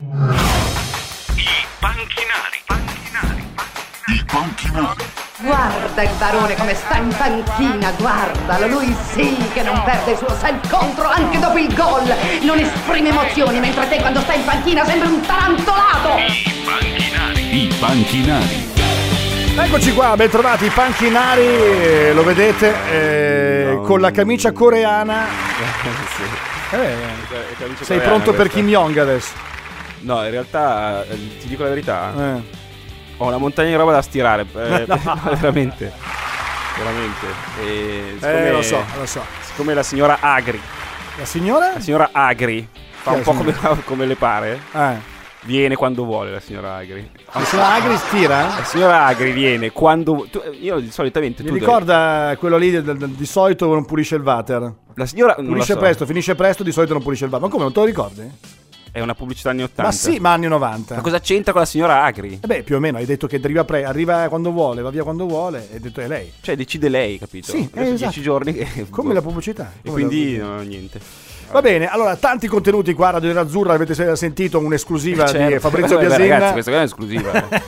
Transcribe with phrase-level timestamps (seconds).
[0.00, 2.58] I panchinari.
[2.66, 3.44] Panchinari.
[4.08, 5.04] I panchinari.
[5.38, 10.28] Guarda il barone come sta in panchina, guardalo, lui sì che non perde il suo
[10.28, 12.12] self-contro anche dopo il gol.
[12.42, 16.16] Non esprime emozioni, mentre te quando stai in panchina sembri un tarantolato.
[16.18, 17.64] I panchinari.
[17.64, 18.72] I panchinari.
[19.56, 25.26] Eccoci qua, ben trovati i panchinari, eh, lo vedete, eh, con la camicia coreana.
[26.70, 26.96] Eh,
[27.82, 29.53] sei pronto per Kim Jong adesso?
[30.04, 32.12] No, in realtà eh, ti dico la verità.
[32.36, 32.42] Eh.
[33.18, 34.46] Ho una montagna di roba da stirare.
[34.54, 35.92] eh, no, veramente.
[36.76, 37.26] Veramente.
[37.62, 39.22] E siccome, Eh, lo so, lo so.
[39.42, 40.60] Siccome la signora Agri,
[41.18, 41.72] La signora?
[41.74, 44.96] la signora Agri fa un po' come, come le pare, Eh.
[45.42, 47.08] viene quando vuole la signora Agri.
[47.32, 48.36] La signora Agri stira?
[48.58, 50.26] La signora Agri viene quando.
[50.30, 51.42] tu- io solitamente.
[51.44, 54.74] Mi ricorda quello lì del- del- di solito non pulisce il water.
[54.96, 55.34] La signora.
[55.34, 57.46] Pulisce so, presto, finisce presto, di solito non pulisce il water.
[57.46, 58.30] Ma come, non te lo ricordi?
[58.94, 59.82] È una pubblicità anni 80.
[59.82, 60.94] Ma sì, ma anni 90.
[60.94, 62.38] Ma cosa c'entra con la signora Agri?
[62.40, 65.02] Eh beh, più o meno, hai detto che arriva, pre- arriva quando vuole, va via
[65.02, 66.32] quando vuole, e hai detto è lei.
[66.40, 67.50] Cioè, decide lei, capito?
[67.50, 67.96] Sì, Adesso esatto.
[67.96, 68.86] dieci giorni che.
[68.90, 69.72] Come la pubblicità.
[69.82, 71.00] E Come quindi, no, niente.
[71.50, 75.58] Va bene, allora tanti contenuti qua a Radio Nerazzurra, avete se- sentito un'esclusiva di Certo.
[75.58, 76.28] Fabrizio Vabbè, Biasin.
[76.28, 77.32] Ragazzi, questa è un'esclusiva.
[77.50, 77.60] eh.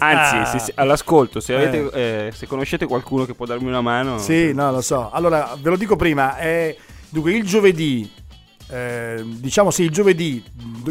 [0.00, 4.18] Anzi, se- se- all'ascolto, se, avete, eh, se conoscete qualcuno che può darmi una mano,
[4.18, 5.10] Sì, no, lo so.
[5.12, 6.74] Allora, ve lo dico prima, è
[7.08, 8.10] dunque il giovedì,
[8.72, 10.42] eh, diciamo sì, il giovedì,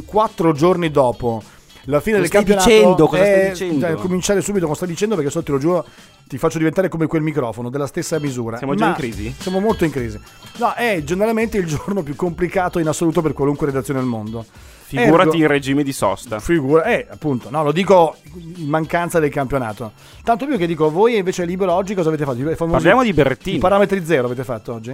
[0.06, 1.42] quattro giorni dopo
[1.86, 2.70] la fine Cosa del campionato.
[2.70, 3.08] dicendo?
[3.08, 3.86] Cosa è- stai dicendo?
[3.88, 5.86] cioè, cominciare subito come stai dicendo perché so te lo giuro
[6.28, 8.58] ti faccio diventare come quel microfono della stessa misura.
[8.58, 9.36] Siamo già Ma in crisi?
[9.38, 10.20] Siamo molto in crisi.
[10.58, 14.46] No, è generalmente il giorno più complicato in assoluto per qualunque redazione al mondo.
[14.92, 16.40] figurati Ergo- in regime di sosta.
[16.40, 18.16] Figura, eh, appunto, no, lo dico
[18.58, 19.94] in mancanza del campionato.
[20.24, 22.38] Tanto più che dico, voi invece libero oggi cosa avete fatto?
[22.38, 23.56] Famosi- Parliamo di Berrettini.
[23.56, 24.94] I parametri zero avete fatto oggi?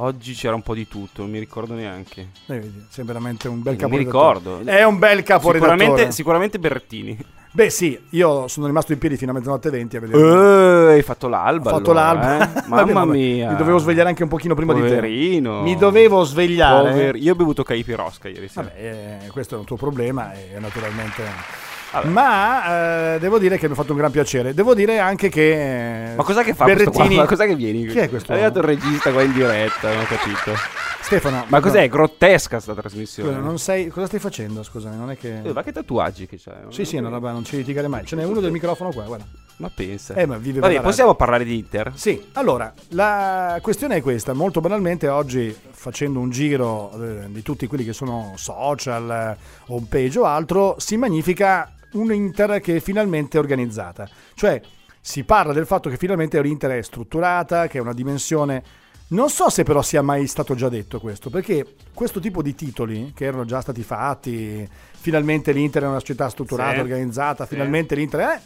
[0.00, 2.28] Oggi c'era un po' di tutto, non mi ricordo neanche.
[2.46, 4.38] Eh, vedi, sei veramente un bel Non mi caporedattore.
[4.54, 4.70] ricordo.
[4.70, 5.76] È un bel caporedattore.
[5.78, 7.18] Sicuramente, sicuramente Berrettini.
[7.50, 10.20] Beh, sì, io sono rimasto in piedi fino a mezzanotte 20 a vedere.
[10.20, 11.70] Eh, hai fatto l'alba.
[11.72, 12.44] Ho fatto allora, l'alba.
[12.64, 12.68] eh?
[12.68, 13.10] Mamma vabbè.
[13.16, 13.50] mia.
[13.50, 15.62] Mi dovevo svegliare anche un pochino prima Poverino.
[15.62, 15.70] di te.
[15.72, 16.90] Mi dovevo svegliare.
[16.92, 18.68] Pover- Io ho bevuto Caipirosca ieri sera.
[18.68, 21.66] Vabbè, eh, questo è un tuo problema e naturalmente...
[21.90, 22.06] Vabbè.
[22.08, 24.52] Ma eh, devo dire che mi ha fatto un gran piacere.
[24.52, 26.12] Devo dire anche che...
[26.12, 26.64] eh, Ma cos'è che fa?
[26.64, 27.16] Berrettini...
[27.16, 27.86] Ma cos'è che vieni?
[27.86, 30.52] Chi è questo È arrivato il regista qua in diretta, non ho capito.
[31.00, 31.46] Stefano.
[31.48, 31.88] Ma no, cos'è?
[31.88, 33.30] Grottesca sta trasmissione.
[33.30, 33.88] scusa, non sei...
[33.88, 34.62] Cosa stai facendo?
[34.62, 35.40] Scusami, non è che...
[35.42, 36.64] Eh, ma che tatuaggi che c'hai?
[36.68, 38.04] Sì, sì, è una roba, non ci litigare mai.
[38.04, 39.24] Ce n'è uno del microfono qua, guarda.
[39.56, 40.14] Ma pensa.
[40.14, 41.92] Eh, ma vive Vabbè, possiamo parlare di Inter?
[41.94, 47.66] Sì, allora, la questione è questa, molto banalmente oggi facendo un giro eh, di tutti
[47.66, 49.36] quelli che sono social, eh,
[49.68, 54.08] homepage o altro, si magnifica un'Inter che è finalmente organizzata.
[54.34, 54.60] Cioè,
[55.00, 58.62] si parla del fatto che finalmente l'Inter è strutturata, che è una dimensione...
[59.10, 63.12] Non so se però sia mai stato già detto questo, perché questo tipo di titoli
[63.14, 64.68] che erano già stati fatti,
[64.98, 66.80] finalmente l'Inter è una società strutturata, Sì.
[66.80, 67.54] organizzata, Sì.
[67.54, 68.40] finalmente l'Inter è...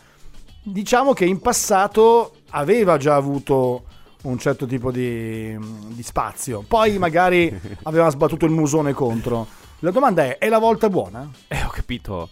[0.62, 3.82] Diciamo che in passato aveva già avuto
[4.22, 9.48] un certo tipo di, di spazio, poi magari aveva sbattuto il musone contro.
[9.80, 11.28] La domanda è, è la volta buona?
[11.48, 12.28] Eh, ho capito.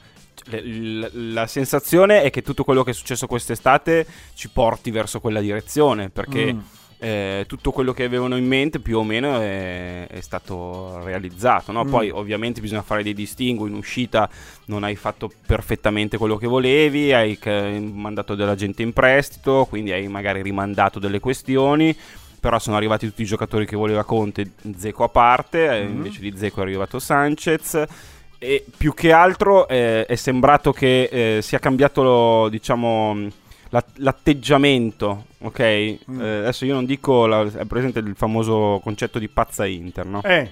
[1.32, 6.10] La sensazione è che tutto quello che è successo quest'estate ci porti verso quella direzione,
[6.10, 6.58] perché Mm.
[7.02, 11.72] eh, tutto quello che avevano in mente più o meno è, è stato realizzato.
[11.72, 11.84] no?
[11.84, 11.88] Mm.
[11.88, 14.28] Poi ovviamente bisogna fare dei distinguo, in uscita
[14.66, 19.92] non hai fatto perfettamente quello che volevi, hai ca- mandato della gente in prestito, quindi
[19.92, 21.96] hai magari rimandato delle questioni.
[22.40, 25.96] Però sono arrivati tutti i giocatori che voleva Conte, Zeco a parte, eh, Mm.
[25.96, 27.84] invece di Zeco è arrivato Sanchez.
[28.42, 33.28] E più che altro eh, è sembrato che eh, sia cambiato, diciamo,
[33.68, 35.60] la- l'atteggiamento, ok?
[36.10, 36.20] Mm.
[36.20, 40.22] Eh, adesso io non dico, la, è presente il famoso concetto di pazza Inter, no?
[40.22, 40.50] Eh,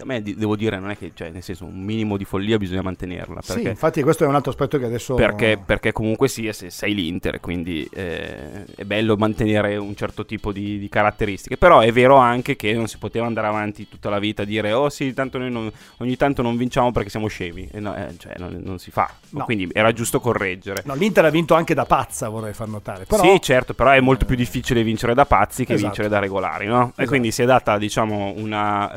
[0.00, 2.82] a me devo dire non è che, cioè, nel senso, un minimo di follia bisogna
[2.82, 3.40] mantenerla.
[3.42, 5.14] sì, Perché, infatti questo è un altro aspetto che adesso...
[5.14, 10.52] perché, perché comunque sia, se sei l'Inter, quindi eh, è bello mantenere un certo tipo
[10.52, 11.56] di, di caratteristiche.
[11.56, 14.72] Però è vero anche che non si poteva andare avanti tutta la vita a dire,
[14.72, 17.68] oh sì, tanto noi non- ogni tanto non vinciamo perché siamo scemi.
[17.72, 19.10] E no, eh, cioè, non, non si fa.
[19.30, 19.44] No.
[19.44, 20.82] Quindi era giusto correggere.
[20.86, 23.04] No, l'Inter ha vinto anche da pazza, vorrei far notare.
[23.04, 25.86] Però, Sì, certo, però è molto più difficile vincere da pazzi che Esatto.
[25.88, 26.80] vincere da regolari, no?
[26.80, 27.08] E Esatto.
[27.08, 28.92] quindi si è data, diciamo, una,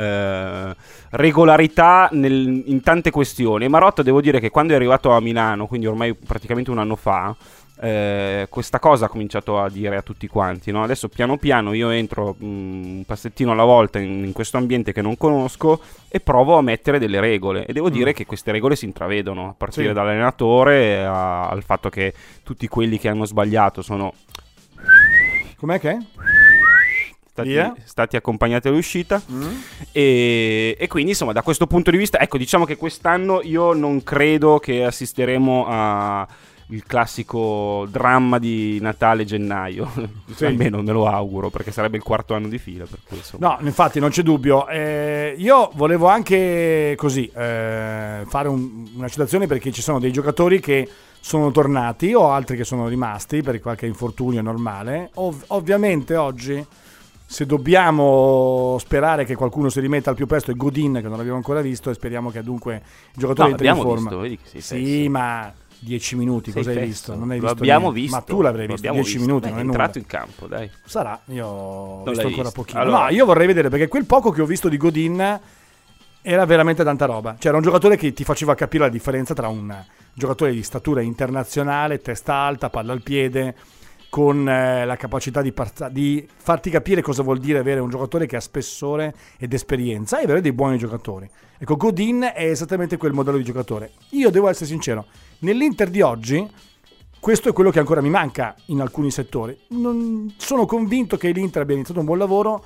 [0.72, 0.76] eh,
[1.12, 3.66] regolarità nel- in tante questioni.
[3.66, 6.96] E Marotta, devo dire che quando è arrivato a Milano, quindi ormai praticamente un anno
[6.96, 7.36] fa,
[7.82, 10.72] eh, questa cosa ha cominciato a dire a tutti quanti.
[10.72, 10.84] no?
[10.84, 15.02] Adesso piano piano io entro mm, un passettino alla volta in, in questo ambiente che
[15.02, 17.66] non conosco e provo a mettere delle regole.
[17.66, 19.94] E devo dire che queste regole si intravedono, a partire Sì.
[19.94, 22.14] dall'allenatore a- al fatto che
[22.44, 24.14] tutti quelli che hanno sbagliato sono
[25.58, 25.98] Com'è che è?
[27.34, 27.74] Stati, Via.
[27.84, 29.20] stati accompagnati all'uscita.
[29.92, 34.04] E, e quindi, insomma, da questo punto di vista, ecco, diciamo che quest'anno io non
[34.04, 36.28] credo che assisteremo a
[36.68, 39.92] il classico dramma di Natale-gennaio.
[40.34, 40.46] Sì.
[40.46, 42.86] Almeno me lo auguro, perché sarebbe il quarto anno di fila.
[42.86, 43.20] Per cui.
[43.40, 44.68] No, infatti non c'è dubbio.
[44.68, 50.60] Eh, io volevo anche così eh, fare un- una citazione perché ci sono dei giocatori
[50.60, 50.88] che
[51.20, 55.10] sono tornati o altri che sono rimasti per qualche infortunio normale.
[55.16, 56.66] Ov- ovviamente oggi,
[57.26, 61.38] se dobbiamo sperare che qualcuno si rimetta al più presto, è Godin che non l'abbiamo
[61.38, 64.10] ancora visto e speriamo che dunque il giocatore No, entri in l'abbiamo forma.
[64.10, 65.10] visto, vedi che sì, fesso.
[65.10, 66.88] ma 10 minuti, Sei cosa hai fesso.
[66.90, 67.16] visto?
[67.16, 68.00] Non hai visto abbiamo niente.
[68.02, 68.16] visto.
[68.16, 69.28] Ma tu l'avrei Lo visto abbiamo 10 visto.
[69.28, 70.02] minuti, Beh, non è entrato nulla.
[70.02, 70.70] in campo, dai.
[70.86, 72.62] Sarà, io ho visto ancora visto.
[72.62, 72.80] pochino.
[72.82, 75.40] Allora- No, io vorrei vedere perché quel poco che ho visto di Godin
[76.22, 77.36] era veramente tanta roba.
[77.38, 79.76] Cioè, era un giocatore che ti faceva capire la differenza tra un
[80.14, 83.56] giocatore di statura internazionale, testa alta, palla al piede,
[84.14, 88.28] con eh, la capacità di, parza- di farti capire cosa vuol dire avere un giocatore
[88.28, 91.28] che ha spessore ed esperienza e avere dei buoni giocatori.
[91.58, 93.94] Ecco, Godin è esattamente quel modello di giocatore.
[94.10, 95.08] Io devo essere sincero,
[95.40, 96.48] nell'Inter di oggi
[97.20, 99.58] questo è quello che ancora mi manca in alcuni settori.
[99.70, 102.64] Non- sono convinto che l'Inter abbia iniziato un buon lavoro.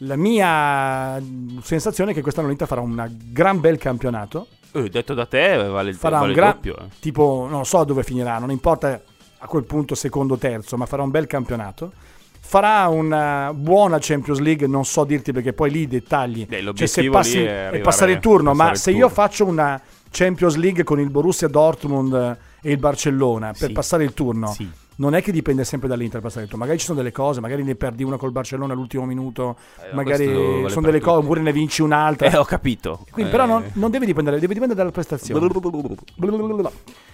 [0.00, 1.18] La mia
[1.62, 4.48] sensazione è che quest'anno l'Inter farà un gran bel campionato.
[4.72, 6.76] Eh, detto da te, vale il, Farà vale un gran doppio.
[6.76, 6.88] eh.
[7.00, 9.00] tipo, non so dove finirà, non importa
[9.38, 11.92] a quel punto secondo terzo, ma farà un bel campionato.
[12.40, 16.46] Farà una buona Champions League, non so dirti perché poi lì i dettagli.
[16.46, 19.12] Beh, Cioè, se passi arrivare- passare il turno, passare ma il se io turno.
[19.12, 19.80] faccio una
[20.10, 23.72] Champions League con il Borussia Dortmund e il Barcellona per Sì.
[23.72, 24.70] passare il turno, Sì.
[24.96, 26.56] Non è che dipende sempre dall'Inter turno.
[26.56, 30.26] Magari ci sono delle cose, magari ne perdi una col Barcellona all'ultimo minuto, Eh, magari
[30.26, 32.30] vale sono delle cose, oppure ne vinci un'altra.
[32.30, 33.04] Eh, ho capito.
[33.10, 35.40] Quindi, Eh, però non, non deve dipendere, deve dipendere dalla prestazione.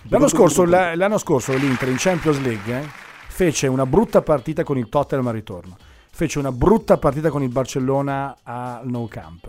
[0.09, 2.85] L'anno scorso, la- l'anno scorso l'Inter in Champions League eh,
[3.29, 5.77] fece una brutta partita con il Tottenham al ritorno.
[6.11, 9.49] Fece una brutta partita con il Barcellona al Nou Camp.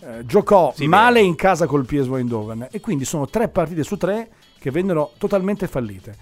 [0.00, 1.26] Eh, giocò Sì, male vero.
[1.26, 5.66] in casa col PSV Eindhoven e quindi sono tre partite su tre che vennero totalmente
[5.66, 6.14] fallite.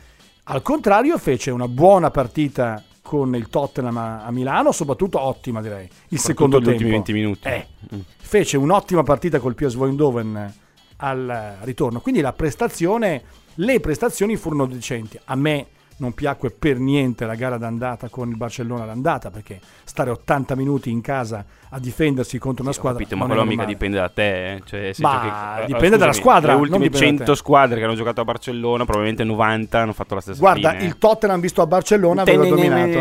[0.48, 5.88] Al contrario, fece una buona partita con il Tottenham a, Milano, soprattutto ottima direi.
[6.08, 6.76] Il secondo gli tempo.
[6.76, 7.48] ultimi 20 minuti.
[7.48, 8.00] Eh, Mm.
[8.16, 10.54] fece un'ottima partita col PSV Eindhoven
[10.96, 12.00] al ritorno.
[12.00, 13.22] Quindi la prestazione,
[13.54, 15.18] le prestazioni furono decenti.
[15.26, 15.66] A me
[15.98, 20.90] non piacque per niente la gara d'andata con il Barcellona d'andata perché stare 80 minuti
[20.90, 24.52] in casa a difendersi contro una Ho squadra capito, ma quello mica dipende da te.
[24.54, 24.62] eh.
[24.64, 27.36] Cioè, Ma che- eh, dipende dalla squadra, Le ultime dipende da 100 te.
[27.38, 30.84] squadre che hanno giocato a Barcellona, probabilmente 90 hanno fatto la stessa Guarda, fine.
[30.84, 32.98] il Tottenham visto a Barcellona aveva dominato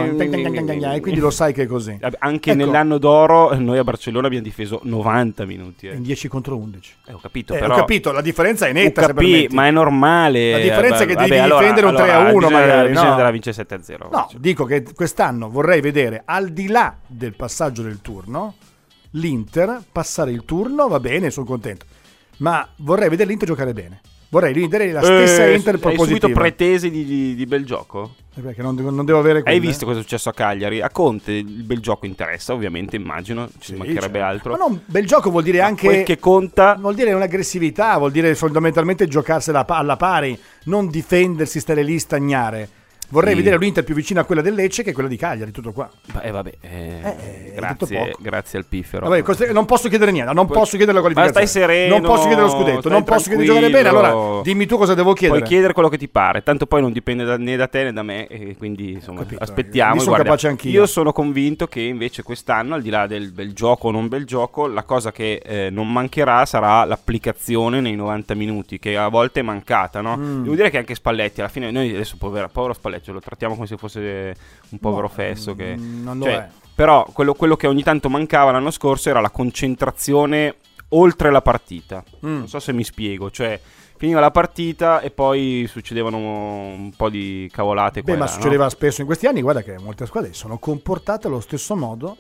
[0.94, 1.98] e quindi lo sai che è così.
[2.02, 5.88] Eh, Anche Ecco, nell'anno d'oro noi a Barcellona abbiamo difeso 90 minuti.
[5.88, 5.96] eh.
[5.96, 6.94] in 10 contro 11.
[7.08, 7.74] Eh, ho capito, Eh, però...
[7.76, 9.12] ho capito, la differenza è netta,
[9.52, 10.52] ma è normale.
[10.52, 12.50] La differenza è che devi difendere un 3 a allora, 1
[12.90, 13.12] bisogna- magari, Bisogna no?
[13.12, 14.10] andare a vincere 7 a 0.
[14.12, 18.56] No, dico che quest'anno vorrei vedere, al di là del passaggio del turno,
[19.12, 21.86] l'Inter passare il turno, va bene, sono contento.
[22.38, 24.02] Ma vorrei vedere l'Inter giocare bene.
[24.30, 26.40] Vorrei vedere la stessa Eh, Inter Hai subito propositiva.
[26.40, 28.16] pretese di, di- di bel gioco?
[28.38, 29.60] Eh, Perché non, devo- non devo avere Hai quelle.
[29.60, 30.82] visto cosa è successo a Cagliari?
[30.82, 34.26] A Conte il bel gioco interessa, ovviamente, immagino, ci Sì, mancherebbe certo.
[34.26, 34.52] altro.
[34.52, 38.36] Ma no, bel gioco vuol dire anche Quel che conta vuol dire un'aggressività, vuol dire
[38.36, 42.70] fondamentalmente giocarsela alla pari, non difendersi, stare lì, stagnare.
[43.10, 43.38] Vorrei Sì.
[43.42, 45.90] vedere l'Inter più vicina a quella del Lecce che quella di Cagliari, tutto qua.
[46.22, 46.70] Eh vabbè, eh,
[47.04, 49.08] Eh, detto grazie, grazie al piffero.
[49.08, 51.48] Vabbè, cose- non posso chiedere niente, non Puoi- posso chiedere la Ma qualificazione.
[51.48, 53.88] stai sereno, non posso chiedere lo scudetto, non posso chiedere di giocare bene.
[53.90, 55.40] Allora dimmi tu cosa devo chiedere.
[55.40, 57.94] Puoi chiedere quello che ti pare, tanto poi non dipende da- né da te né
[57.94, 59.92] da me, quindi insomma capito, aspettiamo.
[59.94, 60.72] mi e son guarda, capace anch'io.
[60.72, 64.26] Io sono convinto che invece quest'anno, al di là del bel gioco o non bel
[64.26, 69.40] gioco, la cosa che eh, non mancherà sarà l'applicazione nei 90 minuti, che a volte
[69.42, 70.02] è mancata.
[70.02, 70.18] No?
[70.18, 70.44] Mm.
[70.44, 73.68] Devo dire che anche Spalletti, alla fine, noi adesso povero, povero Spalletti, lo trattiamo come
[73.68, 74.36] se fosse
[74.70, 75.56] un povero No, fesso.
[75.56, 76.50] Che, mm, non lo cioè, è.
[76.76, 80.58] Però quello, quello che ogni tanto mancava l'anno scorso era la concentrazione
[80.90, 82.04] oltre la partita.
[82.26, 82.38] Mm.
[82.38, 83.60] Non so se mi spiego, cioè
[83.98, 88.02] finiva la partita e poi succedevano un po' di cavolate.
[88.02, 88.32] Beh, ma là, no?
[88.32, 92.18] succedeva spesso in questi anni, guarda che molte squadre sono comportate allo stesso modo.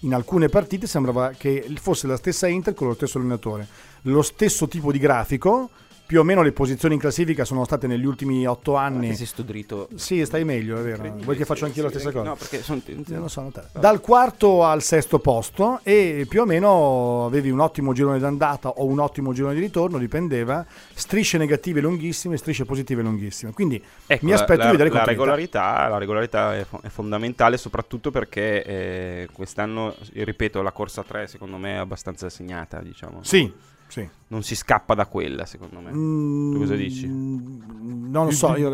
[0.00, 3.68] In alcune partite sembrava che fosse la stessa Inter con lo stesso allenatore,
[4.02, 5.70] lo stesso tipo di grafico,
[6.12, 9.06] più o meno le posizioni in classifica sono state negli ultimi otto anni.
[9.06, 9.88] Anche se sto dritto.
[9.94, 11.16] Sì, stai meglio, è vero.
[11.22, 12.28] Vuoi che faccia anch'io la stessa cosa?
[12.28, 12.82] No, perché sono.
[13.06, 13.68] Non lo so, notare.
[13.72, 18.84] Dal quarto al sesto posto e più o meno avevi un ottimo girone d'andata o
[18.84, 23.52] un ottimo girone di ritorno, dipendeva, strisce negative lunghissime, strisce positive lunghissime.
[23.52, 27.56] Quindi Ecco, mi aspetto la, di vedere la regolarità, la regolarità è, fo- è fondamentale
[27.56, 33.20] soprattutto perché eh, quest'anno, ripeto, la corsa 3 secondo me è abbastanza segnata, diciamo.
[33.22, 33.50] Sì,
[33.92, 34.08] sì.
[34.28, 35.90] Non si scappa da quella, secondo me.
[35.92, 37.06] Mm, Tu cosa dici?
[37.06, 38.70] Non lo so, io...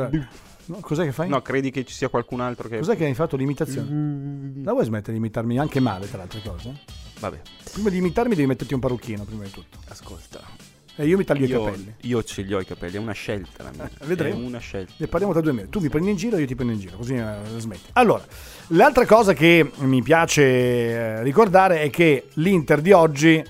[0.66, 1.28] no, cos'è che fai?
[1.28, 2.78] No, credi che ci sia qualcun altro che...
[2.78, 4.52] Cos'è che hai fatto l'imitazione?
[4.62, 6.72] La vuoi smettere di imitarmi anche male, tra le altre cose?
[7.18, 7.40] Vabbè,
[7.72, 9.78] Prima di imitarmi devi metterti un parrucchino, prima di tutto.
[9.88, 10.40] ascolta.
[11.00, 11.94] E io mi taglio i Io, capelli.
[12.02, 13.84] io ce li ho i capelli, è una scelta la mia.
[14.00, 14.40] Eh, vedremo.
[14.40, 14.92] È una scelta.
[14.96, 15.68] Ne parliamo tra due mesi.
[15.68, 17.90] Tu mi prendi in giro, io ti prendo in giro, così eh, smetti.
[17.92, 18.24] Allora,
[18.68, 23.44] l'altra cosa che mi piace eh, ricordare è che l'Inter di oggi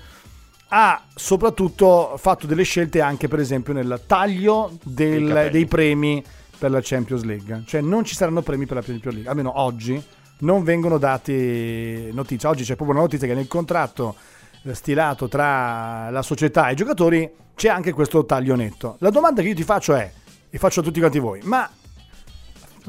[0.69, 6.23] ha soprattutto fatto delle scelte anche, per esempio, nel taglio del- Dei premi
[6.57, 7.63] per la Champions League.
[7.65, 10.01] Cioè, non ci saranno premi per la Champions League, almeno oggi
[10.39, 12.47] non vengono dati notizie.
[12.47, 14.15] Oggi c'è proprio una notizia che nel contratto
[14.63, 18.95] eh, stilato tra la società e i giocatori c'è anche questo taglio netto.
[18.99, 20.11] La domanda che io ti faccio è,
[20.49, 21.69] e faccio a tutti quanti voi, ma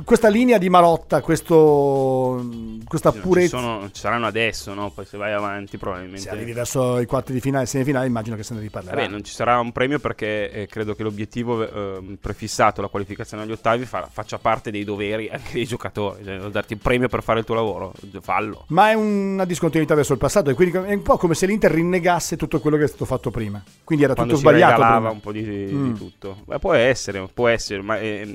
[0.05, 2.47] questa linea di Marotta, questo,
[2.85, 3.59] questa non ci, purezza...
[3.59, 4.91] sono, ci saranno adesso, no?
[4.91, 6.21] Poi se vai avanti probabilmente...
[6.23, 8.97] Se arrivi verso i quarti di finale, semifinale, immagino che se ne riparlerà.
[8.97, 11.63] Vabbè, non ci sarà un premio perché eh, credo che l'obiettivo
[11.99, 16.25] eh, prefissato, la qualificazione agli ottavi, fa- faccia parte dei doveri anche dei giocatori.
[16.25, 18.65] Cioè, darti un premio per fare il tuo lavoro, fallo.
[18.69, 21.71] Ma è una discontinuità verso il passato e quindi è un po' come se l'Inter
[21.73, 23.63] rinnegasse tutto quello che è stato fatto prima.
[23.85, 24.73] Quindi era Quando tutto sbagliato.
[24.73, 25.11] regalava prima.
[25.11, 25.95] un po' di, di Mm.
[25.95, 26.39] tutto.
[26.45, 28.27] Beh, può essere, può essere, ma è,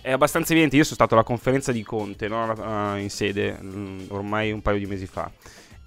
[0.00, 0.76] è abbastanza evidente.
[0.76, 2.50] Io sono stato alla conferenza di Conte no?
[2.52, 5.30] Ah, in sede mm, ormai un paio di mesi fa.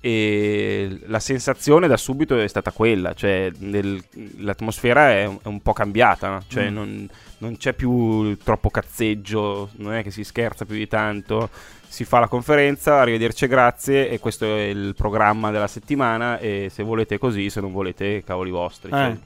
[0.03, 4.03] E la sensazione da subito è stata quella, cioè nel-
[4.38, 6.74] l'atmosfera è, un- è un po' cambiata, cioè Mm.
[6.74, 11.50] non, non c'è più troppo cazzeggio, non è che si scherza più di tanto,
[11.88, 16.82] si fa la conferenza, arrivederci grazie e questo è il programma della settimana e se
[16.82, 18.89] volete così, se non volete cavoli vostri.
[18.89, 19.18] Cioè, Eh.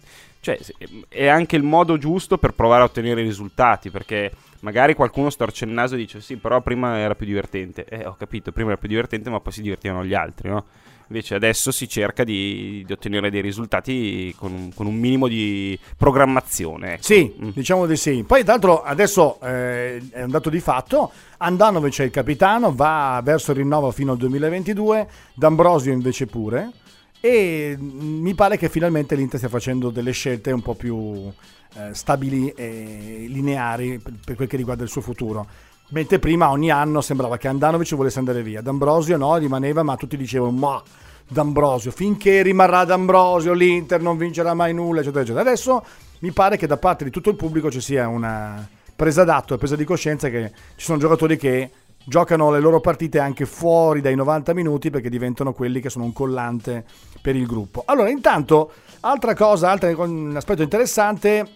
[0.41, 0.73] cioè, se-
[1.07, 4.29] è anche il modo giusto per provare a ottenere i risultati, perché
[4.65, 7.85] magari qualcuno storce il naso e dice sì, però prima era più divertente.
[7.85, 10.65] Eh, ho capito, prima era più divertente, ma poi si divertivano gli altri, no?
[11.09, 15.77] Invece adesso si cerca di, di ottenere dei risultati con un, con un minimo di
[15.95, 16.93] programmazione.
[16.93, 17.03] ecco.
[17.03, 17.49] Sì, Mm.
[17.53, 18.23] diciamo di sì.
[18.25, 21.11] Poi, tra l'altro, adesso eh, è un dato di fatto.
[21.37, 25.07] Andanovic è il capitano, va verso il rinnovo fino al 2022.
[25.35, 26.71] D'Ambrosio invece pure.
[27.19, 31.31] E mm, mi pare che finalmente l'Inter stia facendo delle scelte un po' più
[31.75, 35.45] eh, stabili e lineari per, per quel che riguarda il suo futuro.
[35.89, 38.61] Mentre prima ogni anno sembrava che Andanovic volesse andare via.
[38.61, 40.81] D'Ambrosio no, rimaneva, ma tutti dicevano ma
[41.27, 45.41] D'Ambrosio, finché rimarrà D'Ambrosio l'Inter non vincerà mai nulla, eccetera, eccetera.
[45.41, 45.85] Adesso
[46.19, 49.57] mi pare che da parte di tutto il pubblico ci sia una presa d'atto e
[49.57, 51.69] presa di coscienza che ci sono giocatori che
[52.05, 56.13] giocano le loro partite anche fuori dai 90 minuti perché diventano quelli che sono un
[56.13, 56.85] collante
[57.21, 57.83] per il gruppo.
[57.85, 59.89] Allora, intanto, altra cosa, altro
[60.35, 61.47] aspetto interessante,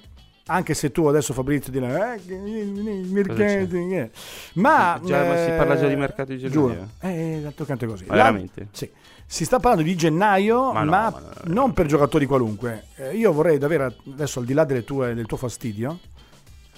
[0.49, 4.09] anche se tu adesso Fabrizio direi eh, mercati, eh.
[4.53, 6.51] ma, Già, ma si parla già di eh, mercato di gennaio?
[6.59, 8.05] Giuro, eh, d'altro canto è così.
[8.05, 8.67] Ma La- veramente?
[8.71, 8.89] sì.
[9.31, 11.53] Si sta parlando di gennaio, ma, Ma no, ma no, no.
[11.53, 12.85] non per giocatori qualunque.
[12.95, 15.99] Eh, io vorrei davvero, adesso al di là delle tue- del tuo fastidio,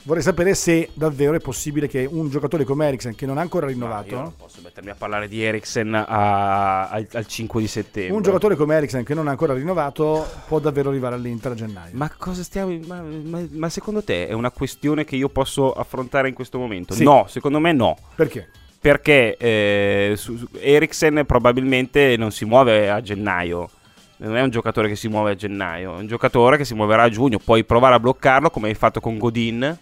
[0.04, 3.66] vorrei sapere se davvero è possibile che un giocatore come Eriksen, che non ha ancora
[3.66, 7.68] No, rinnovato, io non posso mettermi a parlare di Eriksen a- al, al 5 di
[7.68, 8.16] settembre.
[8.16, 11.92] un giocatore come Eriksen che non ha ancora rinnovato può davvero arrivare all'Inter a gennaio.
[11.96, 12.78] Ma cosa stiamo.
[12.88, 16.94] Ma, ma- ma secondo te è una questione che io posso affrontare in questo momento?
[16.94, 17.04] Sì.
[17.04, 17.96] No, secondo me no.
[18.16, 18.50] Perché?
[18.80, 20.18] Perché eh,
[20.60, 23.70] Eriksen probabilmente non si muove a gennaio.
[24.18, 27.04] Non è un giocatore che si muove a gennaio, è un giocatore che si muoverà
[27.04, 27.40] a giugno.
[27.44, 29.78] Puoi provare a bloccarlo come hai fatto con Godin.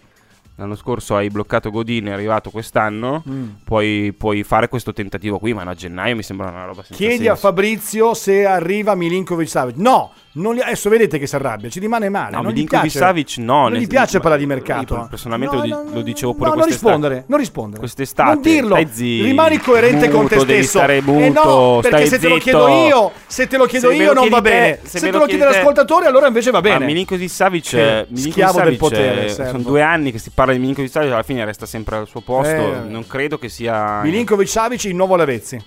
[0.60, 3.22] L'anno scorso hai bloccato Godin, è arrivato quest'anno.
[3.26, 3.48] Mm.
[3.64, 7.28] Puoi, puoi fare questo tentativo qui, ma a gennaio mi sembra una roba senza Chiedi
[7.28, 7.40] a senso.
[7.48, 9.76] Fabrizio se arriva Milinkovic Savic.
[9.78, 12.36] No, non gli- adesso vedete che si arrabbia, ci rimane male.
[12.36, 14.94] No, non Milinkovic Savic no, Non gli piace ma- parlare di mercato.
[14.96, 16.92] io personalmente No, lo, no, lo dicevo pure no, non quest'estate.
[16.92, 17.78] rispondere, non rispondere.
[17.80, 18.76] Quest'estate, Non dirlo.
[18.92, 20.78] zitto, Rimani coerente con te muto, stesso.
[20.78, 21.00] stare Eh
[21.30, 24.28] no, muto, perché se te lo chiedo io, se te lo chiedo Se io non
[24.28, 24.78] va te, bene.
[24.82, 26.84] se Se, te lo chiede l'ascoltatore allora invece va Ma bene.
[26.84, 29.50] Milinkovic Savic, eh, schiavo del potere, eh, servo.
[29.52, 32.20] sono due anni che si parla di Milinkovic Savic, alla fine resta sempre al suo
[32.20, 32.52] posto.
[32.74, 32.80] Eh.
[32.80, 34.00] non credo che sia.
[34.02, 35.62] Milinkovic Savic il nuovo Lavezzi.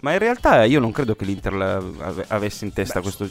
[0.00, 1.82] Ma in realtà io non credo che l'Inter la-
[2.28, 3.28] avesse in testa questo.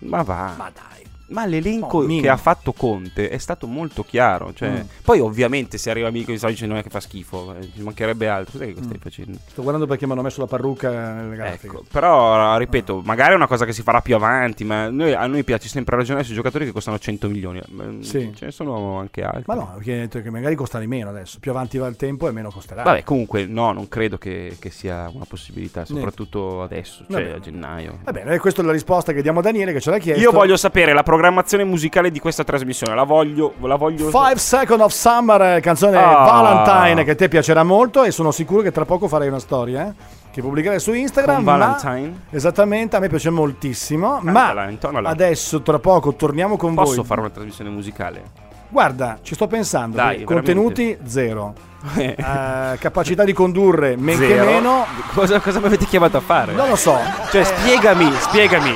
[0.00, 0.54] Ma va.
[0.56, 0.95] Ma dai.
[1.28, 2.22] Ma l'elenco minimo.
[2.22, 4.52] che ha fatto Conte è stato molto chiaro.
[4.52, 4.80] Cioè, Mm.
[5.04, 8.28] Poi, ovviamente, se arriva Mico di Savic non è che fa schifo, eh, ci mancherebbe
[8.28, 8.58] altro.
[8.58, 8.84] Cos'è che Mm.
[8.84, 9.38] stai facendo?
[9.46, 11.66] Sto guardando perché mi hanno messo la parrucca nelle grafiche.
[11.66, 15.26] Ecco, però ripeto, magari è una cosa che si farà più avanti, ma noi- a
[15.26, 17.60] noi piace sempre ragionare sui giocatori che costano 100 milioni.
[17.72, 18.30] Mm, Sì.
[18.34, 19.44] Ce ne sono anche altri.
[19.46, 21.38] Ma no, perché hai detto che magari costa di meno adesso.
[21.40, 22.82] Più avanti va il tempo e meno costerà.
[22.82, 27.36] Vabbè, comunque, no, non credo che, che sia una possibilità, soprattutto adesso, Va cioè bene.
[27.36, 27.98] a gennaio.
[28.04, 30.20] Va bene, questa è la risposta che diamo a Daniele che ce l'ha chiesto.
[30.22, 32.94] Io voglio sapere la programmazione musicale di questa trasmissione.
[32.94, 33.54] La voglio.
[33.62, 36.24] La voglio Five Second of Summer, eh, canzone Ah.
[36.24, 39.88] Valentine che a te piacerà molto e sono sicuro che tra poco farai una storia
[39.88, 39.92] eh,
[40.30, 41.36] che pubblicherai su Instagram.
[41.36, 42.22] Con ma- Valentine?
[42.30, 44.20] Esattamente, a me piace moltissimo.
[44.22, 44.70] Cantala,
[45.00, 47.04] ma adesso tra poco torniamo con Posso voi.
[47.04, 48.22] fare una trasmissione musicale?
[48.68, 49.96] Guarda, ci sto pensando.
[49.96, 51.54] Dai, che contenuti zero.
[51.96, 54.44] Eh, Eh, capacità di condurre men che zero.
[54.44, 54.84] meno.
[55.14, 56.52] Cosa, cosa mi avete chiamato a fare?
[56.52, 56.98] Non lo so.
[57.30, 58.72] Cioè, spiegami, spiegami.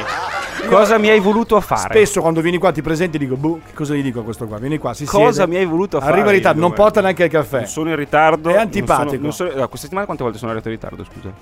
[0.69, 1.95] Cosa mi hai voluto fare?
[1.95, 4.59] Spesso quando vieni qua ti presenti dico, boh, che cosa gli dico a questo qua?
[4.59, 5.51] Vieni qua, si Cosa siede.
[5.51, 6.13] mi hai voluto fare?
[6.13, 7.59] Arriva in ritardo, non porta neanche il caffè.
[7.59, 8.51] Non sono in ritardo.
[8.51, 9.09] È non antipatico.
[9.11, 11.33] sono- non sono- no, questa settimana quante volte sono arrivato in ritardo, scusa?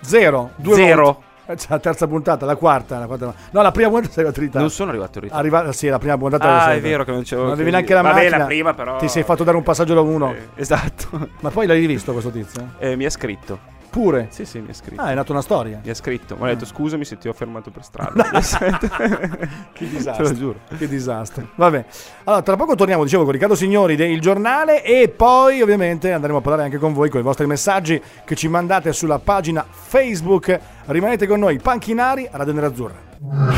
[0.00, 1.02] Zero, due Zero.
[1.02, 1.26] volte.
[1.50, 3.34] Eh, c'è La terza puntata, la quarta, la quarta.
[3.50, 4.66] No, la prima puntata sei arrivato in ritardo.
[4.66, 5.40] Non sono arrivato in ritardo.
[5.56, 6.44] Arriva, sì, la prima puntata.
[6.44, 6.80] Ah, lo è sei.
[6.80, 8.36] vero che non c'avevo Non avevi che- neanche la Vabbè, macchina.
[8.38, 10.32] la prima però- Ti sei fatto dare un passaggio da uno.
[10.34, 11.28] Eh, esatto.
[11.40, 12.72] Ma poi l'hai rivisto questo tizio?
[12.78, 13.76] Eh, mi ha scritto.
[13.90, 14.28] Pure.
[14.30, 15.00] Sì, sì, mi ha scritto.
[15.00, 15.80] Ah, è nata una storia.
[15.82, 16.36] Mi ha scritto.
[16.36, 18.30] Mi ha detto scusami se ti ho fermato per strada.
[19.72, 20.60] Che Te lo giuro.
[20.76, 21.48] Che disastro.
[21.54, 21.84] Vabbè.
[22.24, 26.40] Allora, tra poco torniamo, dicevo, con Riccardo Signori del giornale e poi ovviamente andremo a
[26.40, 30.58] parlare anche con voi, con i vostri messaggi che ci mandate sulla pagina Facebook.
[30.86, 33.57] Rimanete con noi, Panchinari, Radio Nerazzurra.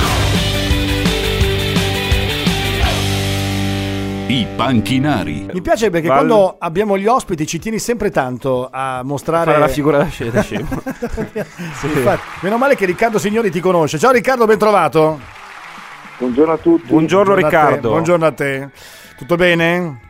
[4.31, 5.49] I panchinari.
[5.53, 9.47] Mi piace perché Val- quando abbiamo gli ospiti ci tieni sempre tanto a mostrare...
[9.47, 10.69] Fare la figura da sce- da scemo.
[11.83, 13.99] Infatti, meno male che Riccardo Signori ti conosce.
[13.99, 15.19] Ciao Riccardo, ben trovato.
[16.19, 16.87] Buongiorno a tutti.
[16.87, 17.89] Buongiorno a te, Riccardo.
[17.89, 18.69] buongiorno a te.
[19.17, 20.01] Tutto bene?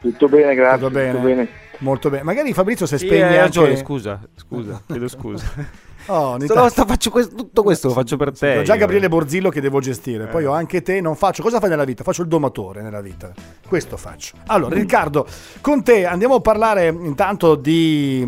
[0.00, 0.78] Tutto bene, grazie.
[0.78, 1.10] Tutto bene.
[1.12, 1.48] Tutto bene.
[1.80, 2.22] Molto bene.
[2.22, 3.80] Magari Fabrizio se Sì, spegne hai ragione, anche...
[3.80, 5.44] scusa, scusa, chiedo scusa.
[6.06, 8.58] Oh, tanto- sto- faccio questo- tutto questo lo faccio per te.
[8.58, 8.76] Ho già.
[8.76, 10.26] Gabriele Borzillo che devo gestire, Eh.
[10.28, 11.42] poi ho anche te, non faccio.
[11.42, 12.02] Cosa fai nella vita?
[12.04, 13.32] Faccio il domatore nella vita.
[13.66, 14.36] Questo faccio.
[14.46, 15.26] Allora, Riccardo,
[15.60, 18.26] con te andiamo a parlare intanto di.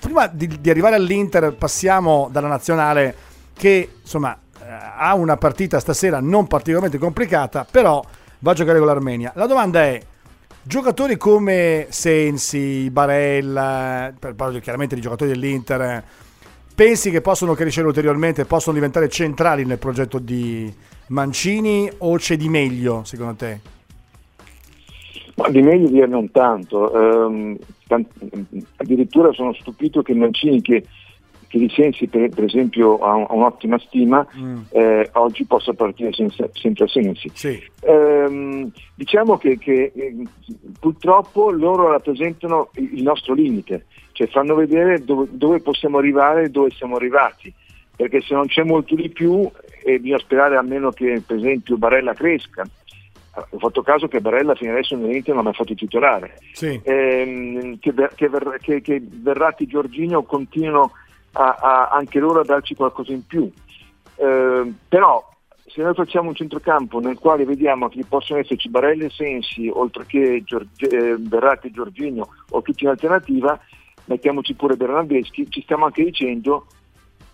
[0.00, 3.14] Prima di, di arrivare all'Inter, passiamo dalla nazionale
[3.54, 4.66] che insomma eh,
[4.98, 8.02] ha una partita stasera non particolarmente complicata, però
[8.40, 9.32] va a giocare con l'Armenia.
[9.34, 10.00] La domanda è.
[10.60, 16.04] Giocatori come Sensi, Barella, parlo chiaramente di giocatori dell'Inter,
[16.78, 20.72] pensi che possono crescere ulteriormente, possono diventare centrali nel progetto di
[21.08, 23.58] Mancini o c'è di meglio secondo te?
[25.34, 26.94] Ma di meglio dire non tanto.
[26.94, 27.56] Ehm,
[27.88, 28.06] tan-
[28.76, 30.84] addirittura sono stupito che Mancini, che,
[31.48, 34.24] che di Sensi per, per esempio ha, un- ha un'ottima stima,
[34.70, 37.30] eh, oggi possa partire senza, senza Sensi.
[37.34, 37.58] Sì.
[37.82, 40.14] Ehm, diciamo che, che, eh,
[40.78, 46.70] purtroppo loro rappresentano il nostro limite, cioè fanno vedere dove, dove possiamo arrivare e dove
[46.70, 47.52] siamo arrivati,
[47.96, 49.48] perché se non c'è molto di più
[49.82, 52.64] e bisogna sperare almeno che per esempio Barella cresca.
[53.50, 56.80] Ho fatto caso che Barella fino adesso nell'Inter non ha fatto titolare, Sì.
[56.82, 58.28] ehm, che, che
[58.60, 60.90] che- che Verratti e Giorginio continuano
[61.32, 63.50] a, a- anche loro a darci qualcosa in più.
[64.16, 65.26] Eh, però
[65.66, 70.06] se noi facciamo un centrocampo nel quale vediamo che possono esserci Barella e Sensi, oltre
[70.06, 73.58] che Giorgi- eh, Verratti e Giorginio o tutti in alternativa,
[74.06, 76.66] mettiamoci pure Bernardeschi, ci stiamo anche dicendo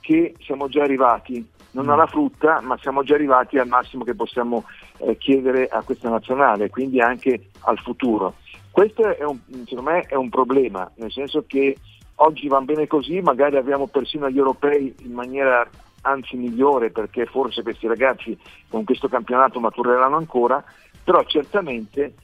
[0.01, 4.65] che siamo già arrivati, non alla frutta, ma siamo già arrivati al massimo che possiamo
[4.99, 8.35] eh, chiedere a questa nazionale, quindi anche al futuro.
[8.71, 11.77] Questo un, secondo me è un problema, nel senso che
[12.16, 15.68] oggi va bene così, magari abbiamo persino gli europei in maniera
[16.03, 20.62] anzi migliore perché forse questi ragazzi con questo campionato matureranno ancora,
[21.03, 22.14] però certamente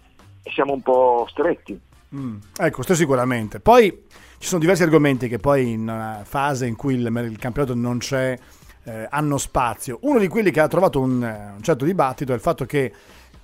[0.45, 1.79] siamo un po' stretti.
[2.15, 3.61] Mm, Ecco, questo sicuramente.
[3.61, 4.07] Poi
[4.39, 7.99] ci sono diversi argomenti che poi in una fase in cui il, il campionato non
[7.99, 8.37] c'è
[8.85, 9.99] eh, hanno spazio.
[10.03, 12.93] Uno di quelli che ha trovato un, eh, un certo dibattito è il fatto che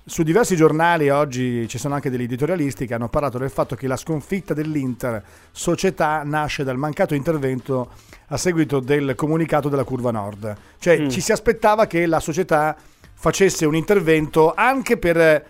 [0.07, 3.87] su diversi giornali oggi ci sono anche degli editorialisti che hanno parlato del fatto che
[3.87, 7.89] la sconfitta dell'Inter società nasce dal mancato intervento
[8.27, 10.55] a seguito del comunicato della curva nord.
[10.79, 12.75] Cioè ci si aspettava che la società
[13.13, 15.45] facesse un intervento anche per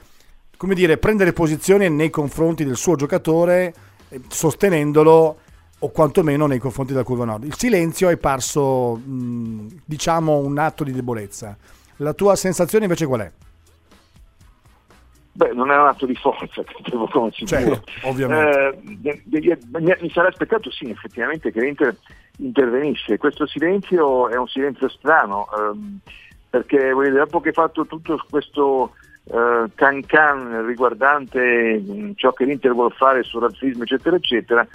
[0.58, 3.74] come dire, prendere posizione nei confronti del suo giocatore,
[4.28, 5.38] sostenendolo
[5.78, 7.43] o quantomeno nei confronti della curva nord.
[7.43, 11.56] Il silenzio è parso, mh, diciamo, un atto di debolezza.
[11.98, 13.32] La tua sensazione invece qual è?
[15.38, 17.76] Beh, non è un atto di forza, devo come sicuro.
[17.76, 18.80] Certo, ovviamente.
[19.04, 19.21] Eh,
[20.02, 21.95] mi, sarà aspettato sì, effettivamente, che l'Inter
[22.38, 23.19] intervenisse.
[23.19, 25.47] Questo silenzio è un silenzio strano.
[25.56, 26.00] ehm,
[26.50, 28.95] perché dire, dopo che hai fatto tutto questo
[29.26, 34.67] eh, can can riguardante mh, ciò che l'Inter vuole fare sul razzismo eccetera eccetera,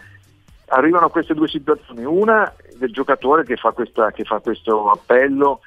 [0.67, 5.61] arrivano queste due situazioni, una del giocatore che fa, questa, che fa questo appello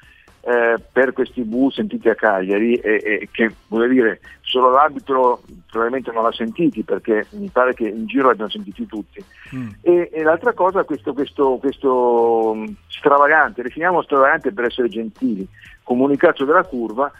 [0.46, 6.12] eh, per questi bu sentiti a Cagliari e, e che vuol dire solo l'arbitro probabilmente
[6.12, 9.68] non l'ha sentiti perché mi pare che in giro l'abbiano sentiti tutti Mm.
[9.80, 15.46] e, e l'altra cosa questo, questo, questo stravagante, definiamo stravagante per essere gentili,
[15.84, 17.10] comunicato della curva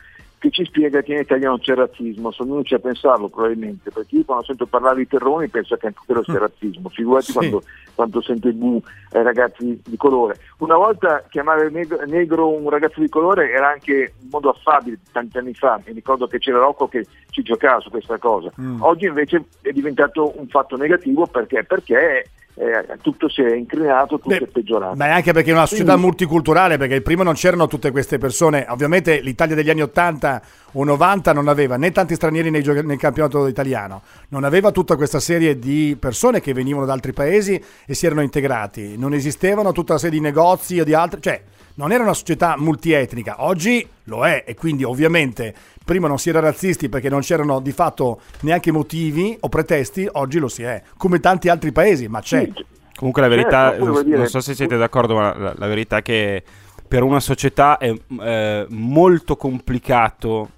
[0.47, 4.17] che ci spiega che in Italia non c'è razzismo, sono venuti a pensarlo probabilmente, perché
[4.17, 7.33] io quando sento parlare di terroni penso che anche quello sia razzismo, figurati Sì.
[7.33, 7.63] quando,
[7.95, 8.81] quando sento il bu
[9.13, 10.39] ai ragazzi di colore.
[10.59, 15.39] Una volta chiamare negro, negro un ragazzo di colore era anche un modo affabile tanti
[15.39, 17.05] anni fa, mi ricordo che c'era Rocco che
[17.37, 18.51] ci giocava su questa cosa.
[18.59, 18.81] Mm.
[18.81, 24.31] Oggi invece è diventato un fatto negativo perché, perché eh, tutto si è inclinato, tutto
[24.31, 24.97] Beh, è peggiorato.
[24.97, 28.65] Beh, anche perché è una società Quindi- multiculturale, perché prima non c'erano tutte queste persone.
[28.71, 30.41] Ovviamente l'Italia degli anni 80
[30.79, 34.97] o 90 non aveva né tanti stranieri nei gioca- nel campionato italiano, non aveva tutta
[34.97, 39.73] questa serie di persone che venivano da altri paesi e si erano integrati, non esistevano
[39.73, 41.43] tutta una serie di negozi o di altri, cioè
[41.75, 43.45] non era una società multietnica.
[43.45, 47.73] Oggi lo è e quindi ovviamente prima non si era razzisti perché non c'erano di
[47.73, 52.49] fatto neanche motivi o pretesti, oggi lo si è, come tanti altri paesi, ma c'è.
[52.97, 55.99] Comunque la verità, Certo, non, dire- non so se siete d'accordo, ma la, la verità
[55.99, 56.43] è che
[56.87, 60.51] per una società è eh, molto complicato,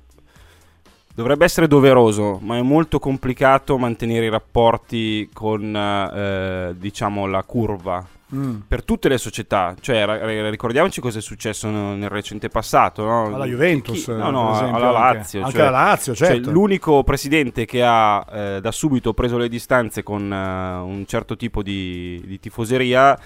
[1.18, 8.06] dovrebbe essere doveroso, ma è molto complicato mantenere i rapporti con, eh, diciamo, la curva.
[8.32, 8.58] Mm.
[8.68, 13.02] Per tutte le società, cioè ra- ricordiamoci cosa è successo nel, nel recente passato.
[13.02, 13.34] No?
[13.34, 15.18] Alla Juventus, Chi- eh, no, no, esempio, alla anche.
[15.18, 15.40] Lazio.
[15.40, 16.50] Anche cioè- alla Lazio, cioè, certo.
[16.52, 21.64] l'unico presidente che ha eh, da subito preso le distanze con eh, un certo tipo
[21.64, 23.18] di, di tifoseria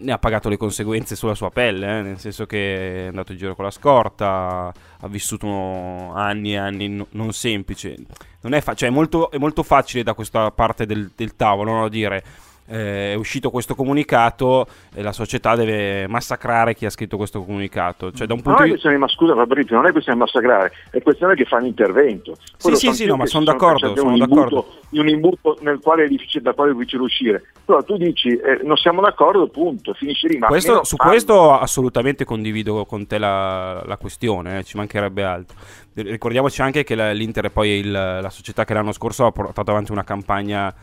[0.00, 3.38] ne ha pagato le conseguenze sulla sua pelle, eh, nel senso che è andato in
[3.38, 7.94] giro con la scorta, ha vissuto anni e anni no- non semplici.
[8.42, 11.72] Non è, fa- cioè, è, molto, è molto facile da questa parte del, del tavolo
[11.72, 11.88] no?
[11.88, 12.24] dire
[12.70, 18.12] eh, è uscito questo comunicato e la società deve massacrare chi ha scritto questo comunicato.
[18.12, 20.18] Cioè, da un Non punto è di questione di, ma scusa Fabrizio, non è questione
[20.18, 22.36] di massacrare, è questione che fanno intervento.
[22.60, 24.42] Quello sì, sì, io no, ma sono d'accordo, sono un d'accordo.
[24.42, 27.42] imbuto- in un imbuto nel quale è difficile, da quale è difficile uscire.
[27.64, 30.38] Però tu dici, eh, non siamo d'accordo, punto, finisce lì.
[30.38, 31.10] Ma Questo- su fallo.
[31.10, 35.56] questo assolutamente condivido con te la, la questione, eh, ci mancherebbe altro.
[35.94, 39.70] Ricordiamoci anche che la- l'Inter è poi il- la società che l'anno scorso ha portato
[39.70, 40.74] avanti una campagna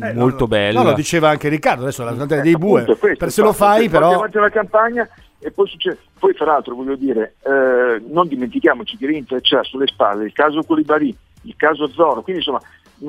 [0.00, 0.82] Eh, molto no, no, bella.
[0.82, 2.84] No, lo diceva anche Riccardo, adesso la Eh, dei bue.
[2.84, 4.14] questo Per se lo fai, però...
[4.14, 5.98] avanti la campagna e poi succede.
[6.18, 10.62] Poi, fra l'altro, voglio dire, eh, non dimentichiamoci che l'Inter c'ha sulle spalle il caso
[10.62, 12.60] Colibari, il caso Zoro, quindi insomma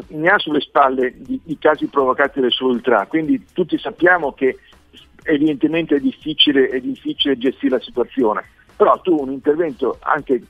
[0.08, 1.14] ne ha sulle spalle
[1.46, 3.06] i casi provocati dal suo ultra.
[3.06, 4.58] Quindi tutti sappiamo che
[5.24, 8.44] evidentemente è difficile, è difficile gestire la situazione.
[8.76, 10.42] Però tu un intervento anche,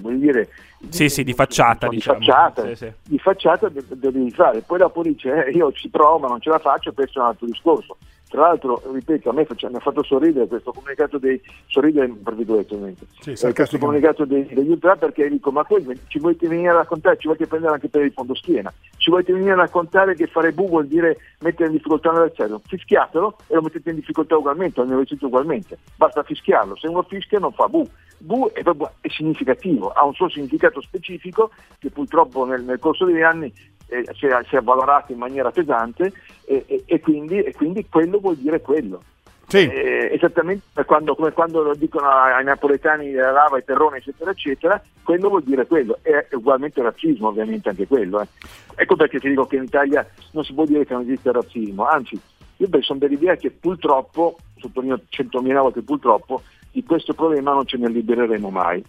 [0.00, 0.48] voglio dire,
[0.88, 2.18] Sì, sì, di facciata, di diciamo.
[2.18, 2.92] facciata, Sì, sì.
[3.04, 6.58] di facciata de- devi fare, poi dopo dice eh, io ci provo non ce la
[6.58, 7.96] faccio, questo è un altro discorso.
[8.34, 12.34] Tra l'altro, ripeto, a me faccia- mi ha fatto sorridere questo comunicato dei sorridere per
[12.34, 12.76] virgolette,
[13.20, 16.72] Sì, eh, questo comunicato dei- degli ultra perché dico ma poi ci volete venire a
[16.78, 20.50] raccontare, ci volete prendere anche per il fondoschiena, ci volete venire a raccontare che fare
[20.50, 24.90] bu vuol dire mettere in difficoltà l'avversario, fischiatelo e lo mettete in difficoltà ugualmente, ogni
[24.94, 29.90] avversario ugualmente, basta fischiarlo, se uno fischia non fa bu, bu è, proprio- è significativo,
[29.90, 33.52] ha un suo significato specifico che purtroppo nel, nel corso degli anni
[33.88, 36.12] eh, si, è, si è avvalorato in maniera pesante
[36.44, 39.02] e, e- e quindi, e quindi quello vuol dire quello.
[39.46, 39.68] Sì.
[39.68, 44.30] Eh, esattamente come quando, come quando lo dicono ai napoletani della lava, ai terroni, eccetera,
[44.30, 45.98] eccetera, quello vuol dire quello.
[46.00, 48.20] È ugualmente razzismo, ovviamente, anche quello.
[48.22, 48.26] eh.
[48.74, 51.86] Ecco perché ti dico che in Italia non si può dire che non esiste razzismo,
[51.86, 52.18] anzi,
[52.56, 56.42] io beh, sono dell'idea che purtroppo, sottolineo centomila volte purtroppo,
[56.72, 58.82] di questo problema non ce ne libereremo mai.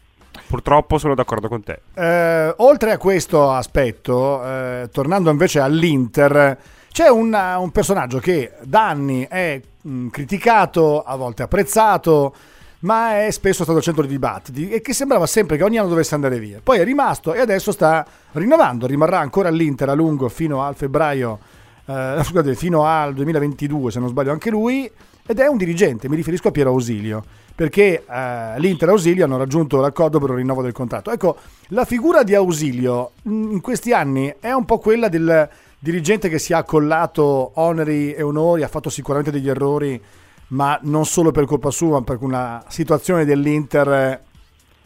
[0.47, 1.81] Purtroppo sono d'accordo con te.
[1.93, 6.57] Eh, oltre a questo aspetto, eh, tornando invece all'Inter,
[6.91, 12.33] c'è una- un personaggio che da anni è mh, criticato, a volte apprezzato,
[12.79, 16.15] ma è spesso stato centro di dibattiti e che sembrava sempre che ogni anno dovesse
[16.15, 16.59] andare via.
[16.63, 21.39] Poi è rimasto e adesso sta rinnovando, rimarrà ancora all'Inter a lungo fino al febbraio,
[21.85, 24.89] eh, scusate, fino al 2022 se non sbaglio anche lui,
[25.25, 27.23] ed è un dirigente, mi riferisco a Piero Ausilio,
[27.55, 31.09] perché eh, l'Inter e Ausilio hanno raggiunto l'accordo per un rinnovo del contratto.
[31.09, 31.37] Ecco,
[31.69, 36.37] la figura di Ausilio mh, in questi anni è un po' quella del dirigente che
[36.37, 40.01] si è accollato oneri e onori, ha fatto sicuramente degli errori,
[40.47, 44.21] ma non solo per colpa sua, ma per una situazione dell'Inter eh,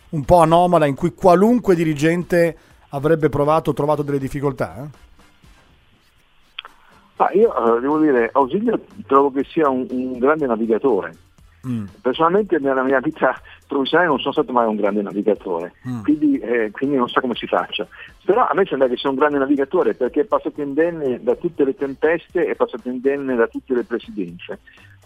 [0.09, 2.57] un po' anomala in cui qualunque dirigente
[2.89, 4.75] avrebbe provato o trovato delle difficoltà.
[4.77, 5.07] eh?
[7.17, 11.13] Ma io eh, devo dire, Ausilio trovo che sia un, un grande navigatore.
[11.67, 11.85] Mm.
[12.01, 13.35] Personalmente nella mia vita
[13.67, 17.47] professionale non sono stato mai un grande navigatore, quindi, eh, quindi non so come si
[17.47, 17.87] faccia.
[18.23, 21.65] Però a me sembra che sia un grande navigatore perché è passato indenne da tutte
[21.65, 24.59] le tempeste, è passato indenne da tutte le presidenze.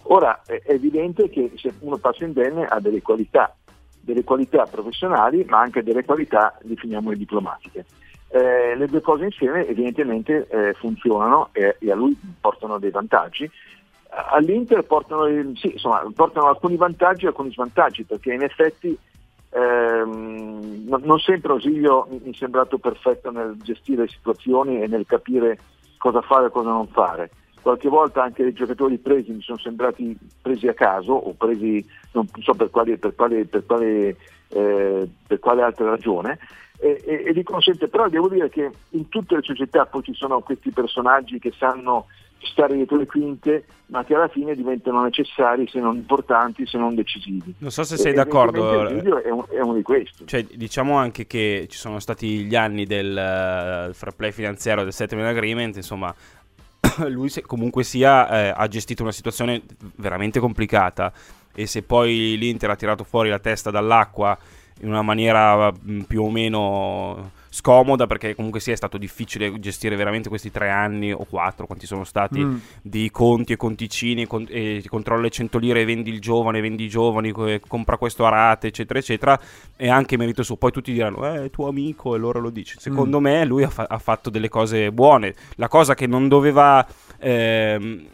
[0.08, 3.56] Ora è è evidente che se uno passa indenne ha delle qualità,
[4.00, 7.86] delle qualità professionali ma anche delle qualità, definiamole, diplomatiche.
[8.30, 13.50] Eh, le due cose insieme evidentemente eh, funzionano e, e a lui portano dei vantaggi.
[14.32, 18.98] All'Inter portano, sì, insomma, portano alcuni vantaggi e alcuni svantaggi perché in effetti
[19.50, 25.58] ehm, non, sempre Osilio mi è sembrato perfetto nel gestire le situazioni e nel capire
[25.98, 27.32] cosa fare e cosa non fare.
[27.62, 32.28] Qualche volta anche i giocatori presi mi sono sembrati presi a caso o presi non
[32.40, 34.18] so per quale, per quale, per quale,
[34.50, 36.38] eh, per quale altra ragione
[36.84, 40.14] e, e, e di consente, però devo dire che in tutte le società poi ci
[40.14, 42.08] sono questi personaggi che sanno
[42.46, 46.96] stare dietro le quinte ma che alla fine diventano necessari se non importanti se non
[46.96, 47.54] decisivi.
[47.60, 48.58] Non so se sei E d'accordo.
[48.74, 50.26] evidentemente Osilio è, un- è uno di questi.
[50.26, 54.94] Cioè, diciamo anche che ci sono stati gli anni del eh, fair play finanziario del
[54.94, 56.14] settlement agreement, insomma,
[57.10, 59.62] lui se- comunque sia eh, ha gestito una situazione
[59.98, 61.12] veramente complicata
[61.56, 64.36] e se poi l'Inter ha tirato fuori la testa dall'acqua
[64.84, 69.96] in una maniera mh, più o meno scomoda perché comunque sia è stato difficile gestire
[69.96, 72.56] veramente questi tre anni o quattro quanti sono stati Mm.
[72.82, 76.86] di conti e conticini con- e controlla le 100 lire e vendi il giovane, vendi
[76.86, 79.40] i giovani, co- compra questo a rate, eccetera, eccetera.
[79.78, 80.56] E anche merito suo.
[80.58, 82.78] Poi tutti diranno, eh, è tuo amico e loro lo dice.
[82.80, 85.36] Secondo me lui ha, fa- ha fatto delle cose buone.
[85.58, 86.84] La cosa che non doveva...
[87.20, 88.06] ehm,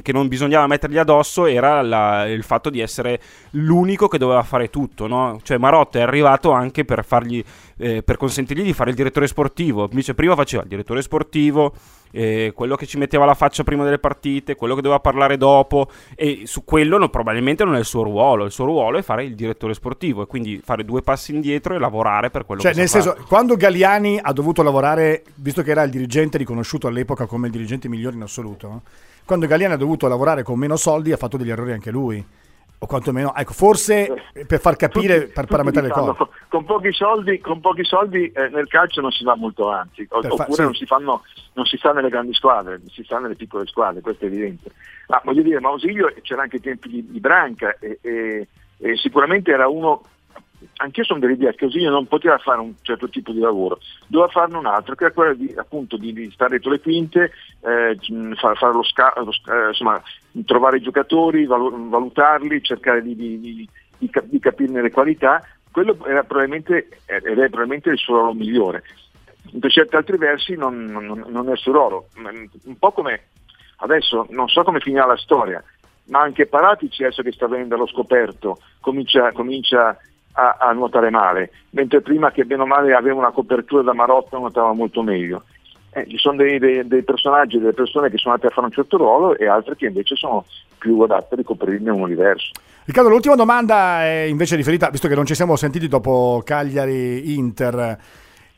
[0.00, 4.70] che non bisognava mettergli addosso era la- il fatto di essere l'unico che doveva fare
[4.70, 5.38] tutto, no?
[5.42, 7.44] Cioè Marotta è arrivato anche per fargli
[7.78, 9.88] eh, per consentirgli di fare il direttore sportivo.
[9.90, 11.72] Invece prima faceva il direttore sportivo,
[12.12, 15.88] eh, quello che ci metteva la faccia prima delle partite, quello che doveva parlare dopo
[16.14, 19.24] e su quello no, probabilmente non è il suo ruolo, il suo ruolo è fare
[19.24, 22.78] il direttore sportivo e quindi fare due passi indietro e lavorare per quello Cioè, che
[22.78, 23.26] nel sa senso, fare.
[23.26, 27.88] quando Galliani ha dovuto lavorare, visto che era il dirigente riconosciuto all'epoca come il dirigente
[27.88, 28.82] migliore in assoluto,
[29.24, 32.24] quando Galliani ha dovuto lavorare con meno soldi ha fatto degli errori anche lui.
[32.78, 34.12] O quantomeno, ecco, forse
[34.44, 36.16] per far capire, Tutti- per parametrare le cose.
[36.48, 40.20] Con pochi soldi, con pochi soldi eh, nel calcio non si va molto avanti, o-
[40.20, 40.62] fa- oppure sì.
[40.62, 44.24] non, si fanno, non si sta nelle grandi squadre, si sta nelle piccole squadre, questo
[44.24, 44.72] è evidente.
[45.06, 49.52] Ma voglio dire, Mausilio c'era anche ai tempi di, di Branca e, e- e sicuramente
[49.52, 50.02] era uno,
[50.76, 54.56] anch'io sono dell'idea che Osilio non poteva fare un certo tipo di lavoro, doveva farne
[54.56, 58.54] un altro, che era quello di, appunto, di, stare dietro le quinte, eh, mh, fare,
[58.56, 60.02] fare lo sca- lo sca- eh, insomma,
[60.44, 65.96] trovare i giocatori, valu- valutarli, cercare di, di- di- cap- di capirne le qualità, quello
[66.06, 68.82] era probabilmente, ed è probabilmente il suo ruolo migliore.
[69.58, 73.22] Per certi altri versi non, non- non è il suo ruolo, Ma, un po' come
[73.78, 75.62] adesso non so come finirà la storia,
[76.06, 79.96] ma anche Paratici adesso che sta venendo allo scoperto comincia, comincia
[80.32, 84.38] a, a nuotare male, mentre prima che bene o male aveva una copertura da Marotta
[84.38, 85.44] nuotava molto meglio.
[85.94, 88.72] Eh, ci sono dei, dei- dei personaggi, delle persone che sono andate a fare un
[88.72, 90.46] certo ruolo e altre che invece sono
[90.78, 92.50] più adatte a ricoprirne uno diverso.
[92.84, 97.98] Riccardo, l'ultima domanda è invece riferita, visto che non ci siamo sentiti dopo Cagliari-Inter,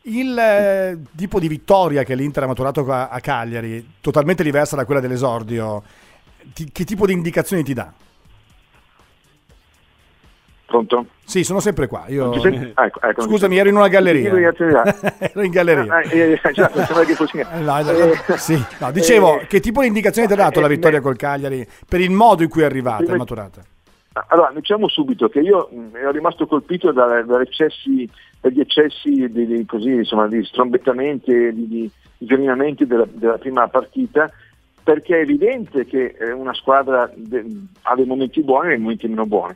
[0.02, 4.84] il eh, tipo di vittoria che l'Inter ha maturato a, a Cagliari, totalmente diversa da
[4.84, 5.82] quella dell'esordio,
[6.54, 7.92] ti- che tipo di indicazioni ti dà?
[10.74, 11.06] Pronto?
[11.24, 12.06] Sì, sono sempre qua.
[12.08, 12.32] Io...
[12.32, 14.28] Ah, ecco, ecco, Scusami, ero in una galleria.
[14.32, 16.00] Ero in galleria.
[18.90, 21.64] Dicevo, eh, che tipo di indicazioni ti ha dato la eh, vittoria eh, col Cagliari
[21.88, 23.62] per il modo in cui è arrivata, è maturata?
[24.28, 28.10] Allora, diciamo subito che io mh, ero rimasto colpito da- dagli eccessi,
[28.40, 34.28] dagli eccessi di, di- così, insomma, di strombettamenti di, di, di della, della prima partita,
[34.85, 39.27] perché è evidente che eh, una squadra ha dei momenti buoni e dei momenti meno
[39.27, 39.55] buoni.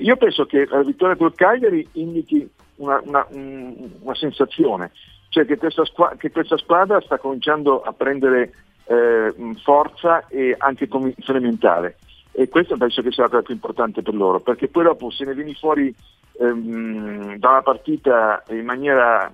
[0.00, 4.90] Io penso che la vittoria col Cagliari indichi una, una- un- una sensazione,
[5.28, 8.52] cioè che questa, squa- che questa squadra sta cominciando a prendere
[8.86, 9.32] eh,
[9.62, 11.96] forza e anche come fondamentale
[12.32, 15.24] e questo penso che sia la cosa più importante per loro, perché poi dopo se
[15.24, 15.94] ne vieni fuori
[16.40, 19.30] ehm, da una partita in maniera...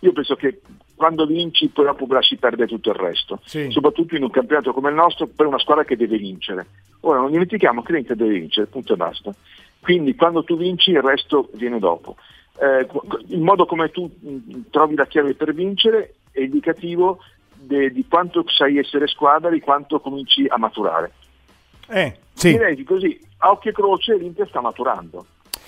[0.00, 0.60] Io penso che
[0.94, 3.70] quando vinci poi dopo lasci perdere tutto il resto, Sì.
[3.70, 6.66] soprattutto in un campionato come il nostro per una squadra che deve vincere.
[7.00, 9.34] Ora non dimentichiamo che l'Inter deve vincere, punto e basta.
[9.80, 12.16] Quindi quando tu vinci il resto viene dopo.
[12.60, 12.86] Eh,
[13.28, 14.08] il modo come tu
[14.70, 17.18] trovi la chiave per vincere è indicativo
[17.54, 21.12] de- di quanto sai essere squadra, di quanto cominci a maturare.
[21.88, 22.50] Eh, sì.
[22.52, 25.26] Direi che così, a occhio e croce, l'Inter sta maturando.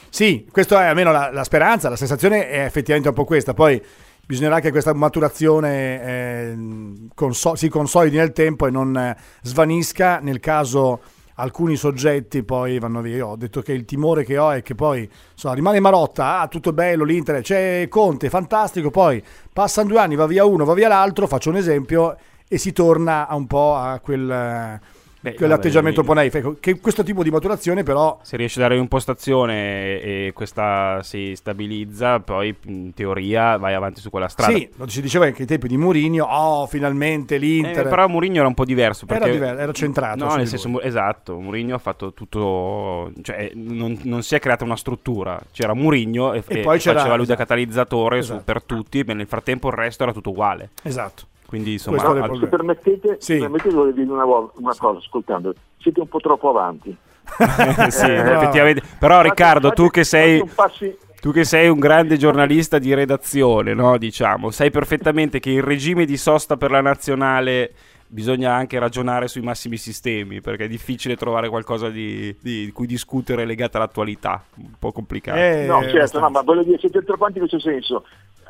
[0.08, 3.52] Sì, questa è almeno la, la speranza, la sensazione è effettivamente un po' questa.
[3.52, 3.82] Poi
[4.26, 6.56] bisognerà che questa maturazione eh,
[7.14, 11.00] conso- si consolidi nel tempo e non eh, svanisca nel caso
[11.36, 13.16] alcuni soggetti poi vanno via.
[13.16, 16.48] Io ho detto che il timore che ho è che poi insomma, rimane Marotta, ah,
[16.48, 20.88] tutto bello, l'Inter, c'è Conte, fantastico, poi passano due anni, va via uno, va via
[20.88, 24.30] l'altro, faccio un esempio, e si torna un po' a quel...
[24.30, 24.93] eh,
[25.24, 26.34] Beh, quell'atteggiamento un vabbè, po' naif.
[26.34, 31.32] Ecco, che questo tipo di maturazione però Se riesce a dare un'impostazione e questa si
[31.34, 34.54] stabilizza, poi in teoria vai avanti su quella strada.
[34.54, 37.88] sì, lo si diceva anche ai tempi di Mourinho, oh finalmente Eh, l'Inter.
[37.88, 40.80] però Mourinho era un po' diverso perché Era diver- era centrato No, su nel senso
[40.82, 45.40] esatto, Mourinho ha fatto tutto cioè non, non si è creata una struttura.
[45.52, 47.48] C'era Mourinho e, E e poi c'era- faceva lui da esatto.
[47.48, 48.44] catalizzatore su- Esatto.
[48.44, 50.70] per tutti, e nel frattempo il resto era tutto uguale.
[50.82, 51.28] Esatto.
[51.46, 52.38] Quindi insomma il al-.
[52.40, 53.38] Se permettete, Sì.
[53.38, 56.96] permettete volevo dire una, una cosa, ascoltando, siete un po' troppo avanti.
[57.90, 58.82] sì, Eh, effettivamente.
[58.98, 60.42] Però Riccardo, Fate- tu che sei
[61.20, 63.96] Tu che sei un grande giornalista di redazione, no?
[63.96, 67.72] Diciamo, sai perfettamente che in regime di sosta per la nazionale
[68.06, 73.46] bisogna anche ragionare sui massimi sistemi, perché è difficile trovare qualcosa di, di cui discutere
[73.46, 75.38] legato all'attualità, un po' complicato.
[75.38, 78.04] Eh, No, certo, no, ma voglio dire, siete troppo avanti in questo senso.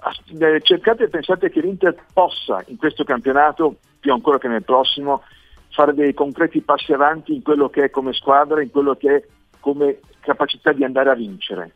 [0.06, 4.62] As- eh, Cercate e pensate che l'Inter possa in questo campionato, più ancora che nel
[4.62, 5.22] prossimo,
[5.70, 9.22] fare dei concreti passi avanti in quello che è come squadra, in quello che è
[9.60, 11.72] come capacità di andare a vincere.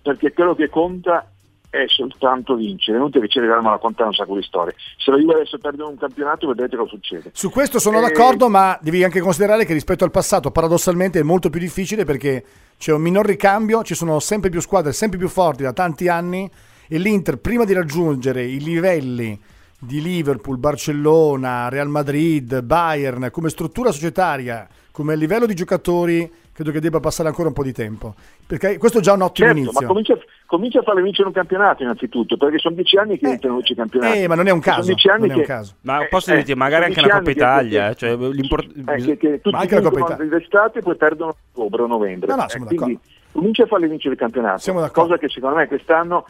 [0.00, 1.30] Perché quello che conta
[1.70, 4.74] è soltanto vincere, non che ci arriviamo a raccontare un sacco di storie.
[4.96, 7.30] Se la Juve adesso perde un campionato vedrete cosa succede.
[7.34, 11.22] Su questo sono Eh, d'accordo, ma devi anche considerare che rispetto al passato, paradossalmente, è
[11.22, 12.42] molto più difficile perché
[12.78, 16.50] c'è un minor ricambio, ci sono sempre più squadre, sempre più forti da tanti anni
[16.88, 19.38] e l'Inter, prima di raggiungere i livelli
[19.78, 26.80] di Liverpool, Barcellona, Real Madrid, Bayern, come struttura societaria, come livello di giocatori, credo che
[26.80, 28.14] debba passare ancora un po' di tempo.
[28.44, 29.80] Perché questo è già un ottimo Certo, inizio.
[29.80, 33.28] ma comincia, comincia a farle vincere un campionato innanzitutto, perché sono dieci anni che Eh,
[33.38, 34.18] vincere i campionati.
[34.18, 34.86] eh, ma non è un Sono caso.
[34.88, 35.74] dieci anni non è un che- caso.
[35.82, 38.96] Ma Eh, posso eh, dirti, magari anche sono una Coppa Italia, che- eh, cioè, Eh,
[39.04, 40.24] che, che tutti Ma anche la Coppa Italia.
[40.38, 42.28] d'estate e poi perdono a ottobre o novembre.
[42.30, 42.98] No, no, Eh, siamo quindi
[43.30, 44.58] comincia a farle vincere il campionato.
[44.58, 45.10] Siamo d'accordo.
[45.10, 46.24] Cosa che secondo me quest'anno,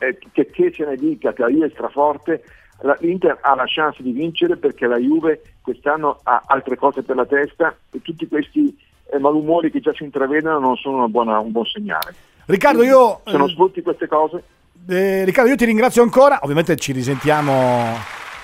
[0.00, 2.42] eh, che, che se ne dica che la Juve è straforte,
[3.00, 7.26] l'Inter ha la chance di vincere perché la Juve quest'anno ha altre cose per la
[7.26, 8.76] testa e tutti questi
[9.12, 12.14] eh, malumori che già si intravedono non sono una buona- un buon segnale.
[12.46, 13.20] Riccardo, io...
[13.26, 14.42] Se non eh, sfrutti queste cose,
[14.88, 16.38] Eh, Riccardo, io ti ringrazio ancora.
[16.42, 17.94] Ovviamente ci risentiamo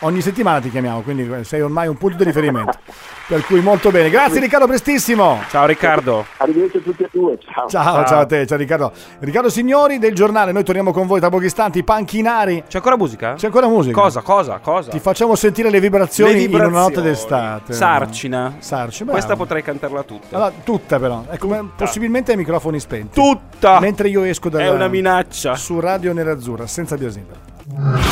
[0.01, 2.79] ogni settimana, ti chiamiamo, quindi sei ormai un punto di riferimento.
[3.27, 4.09] per cui molto bene.
[4.09, 5.41] Grazie Riccardo, prestissimo.
[5.49, 6.25] Ciao Riccardo.
[6.37, 7.39] arrivederci a tutti e due.
[7.53, 7.67] Ciao.
[7.69, 8.93] Ciao, ciao, a te, ciao Riccardo.
[9.19, 12.65] Riccardo Signori del giornale, noi torniamo con voi tra pochi istanti, panchinari.
[12.69, 13.35] C'è ancora musica?
[13.35, 14.01] C'è ancora musica?
[14.01, 14.91] Cosa, cosa, cosa?
[14.91, 17.09] Ti facciamo sentire le vibrazioni, Le in una notte vibrazioni.
[17.09, 17.73] d'estate.
[17.73, 18.55] Sarcina.
[18.59, 19.19] Sarci, bravo.
[19.19, 20.37] Questa potrei cantarla tutta.
[20.37, 23.21] Allora, tutta però, è come, possibilmente ai microfoni spenti.
[23.21, 23.81] Tutta!
[23.81, 25.57] Mentre io esco dalla, È una minaccia.
[25.57, 28.06] su Radio Nerazzurra, senza biasimile.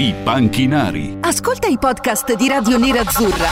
[0.00, 1.18] I panchinari.
[1.20, 3.48] Ascolta i podcast di Radio Nerazzurra.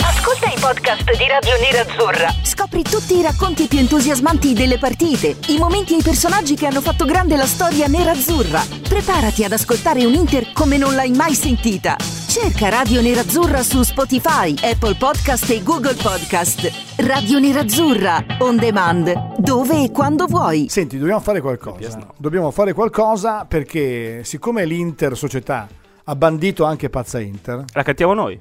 [0.00, 2.34] Ascolta i podcast di Radio Nerazzurra.
[2.42, 6.80] Scopri tutti i racconti più entusiasmanti delle partite, i momenti e i personaggi che hanno
[6.80, 8.64] fatto grande la storia nerazzurra.
[8.88, 11.96] Preparati ad ascoltare un Inter come non l'hai mai sentita.
[12.32, 16.96] Cerca Radio Nerazzurra su Spotify, Apple Podcast e Google Podcast.
[17.00, 20.66] Radio Nerazzurra, on demand, dove e quando vuoi.
[20.70, 22.08] Senti, dobbiamo fare qualcosa.
[22.16, 25.68] Dobbiamo fare qualcosa perché siccome l'Inter società
[26.04, 28.40] ha bandito anche Pazza Inter, La cantiamo noi.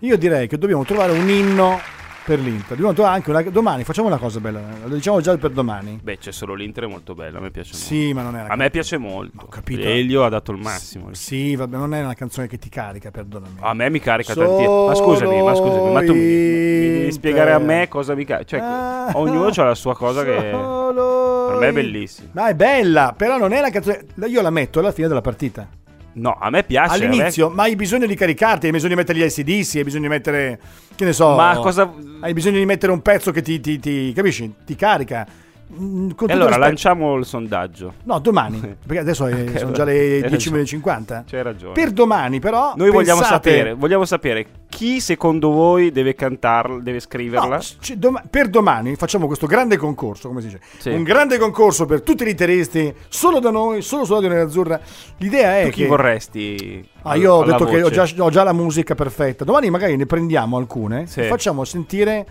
[0.00, 1.80] io direi che dobbiamo trovare un inno
[2.26, 2.70] per l'Inter.
[2.70, 3.42] Dobbiamo trovare anche una...
[3.42, 6.00] domani, facciamo una cosa bella, lo diciamo già per domani.
[6.02, 7.38] Beh, c'è solo l'Inter, è molto bello.
[7.38, 7.86] A me piace molto.
[7.86, 9.44] Sì, ma non è una A me piace molto.
[9.44, 9.82] Ho capito.
[9.82, 11.08] Elio ha dato il massimo.
[11.12, 13.58] Sì, vabbè, non è una canzone che ti carica, perdonami.
[13.60, 14.86] A me mi carica Solo tantissimo.
[14.86, 18.44] Ma scusami, ma scusami, ma tu mi, mi devi spiegare a me cosa mi carica.
[18.48, 19.10] Cioè, Ah.
[19.14, 20.32] ognuno ha la sua cosa che.
[20.32, 22.28] Per me è bellissima.
[22.32, 24.04] Ma è bella, però non è la canzone.
[24.26, 25.68] Io la metto alla fine della partita.
[26.18, 26.94] No, a me piace.
[26.94, 29.84] a me- All'inizio, ma hai bisogno di caricarti, hai bisogno di mettere gli ACDC, hai
[29.84, 30.58] bisogno di mettere.
[30.94, 31.34] Che ne so.
[31.34, 31.92] Ma cosa.
[32.20, 33.60] Hai bisogno di mettere un pezzo che ti.
[33.60, 34.50] ti- ti- capisci?
[34.64, 35.26] Ti carica.
[35.68, 37.94] Mm, E allora rispetto- lanciamo il sondaggio.
[38.04, 38.60] No, domani.
[38.86, 41.24] Perché adesso eh, Ok, sono già le hai 10.50.
[41.26, 41.72] C'hai ragione.
[41.72, 42.74] Per domani, però.
[42.76, 47.56] Noi vogliamo pensate- sapere, vogliamo sapere chi secondo voi deve cantarla, deve scriverla.
[47.56, 50.60] No, c- doma- per domani facciamo questo grande concorso, come si dice?
[50.78, 50.90] Sì.
[50.90, 54.78] Un grande concorso per tutti gli interisti, solo da noi, solo su Radio Nerazzurra.
[55.18, 56.88] L'idea è tu chi che vorresti?
[57.02, 58.04] Ah, io ho detto che ho voce?
[58.14, 59.44] già, ho già la musica perfetta.
[59.44, 61.20] Domani magari ne prendiamo alcune Sì.
[61.20, 62.24] e facciamo sentire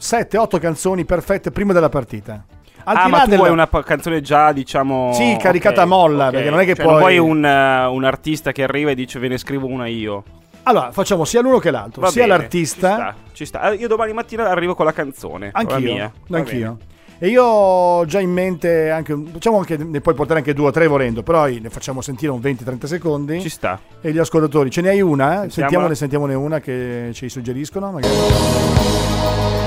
[0.00, 2.44] 7-8 canzoni perfette prima della partita.
[2.84, 5.12] Al Ah, ma tu della- vuoi una canzone già, diciamo.
[5.14, 6.32] Sì, caricata ok, a molla, ok.
[6.32, 8.94] perché non è che Cioè, poi- Non vuoi un, eh, un artista che arriva e
[8.94, 10.22] dice ve ne scrivo una io.
[10.64, 12.88] Allora, facciamo sia l'uno che l'altro, Va sia bene, l'artista.
[12.88, 13.70] Ci sta, ci sta.
[13.70, 15.50] Eh, Io domani mattina arrivo con la canzone.
[15.52, 16.76] con la Anch'io, anch'io.
[16.76, 16.92] bene.
[17.18, 20.70] E io ho già in mente anche, facciamo anche, ne puoi portare anche due o
[20.72, 23.40] tre volendo, però ne facciamo sentire un 20-30 secondi.
[23.40, 23.78] Ci sta.
[24.00, 25.46] E gli ascoltatori, ce ne hai una?
[25.48, 25.94] Sentiamola.
[25.94, 27.92] Sentiamone, sentiamone una che ci suggeriscono.
[27.92, 29.63] Magari.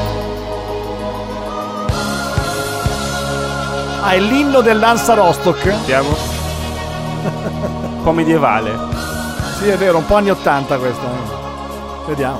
[4.07, 5.61] Ah, è l'inno dell'Ansa Rostock.
[5.63, 6.07] Sentiamo.
[7.23, 8.71] Un po' medievale.
[9.59, 11.05] Sì, è vero, un po' anni 80 questo.
[11.05, 12.05] eh.
[12.07, 12.39] Vediamo.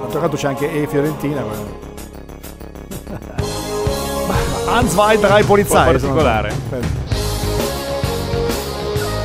[0.00, 1.42] D'altro canto c'è anche E Fiorentina.
[4.66, 5.76] Hans zwei, drei Polizei.
[5.76, 6.52] Un po' particolare.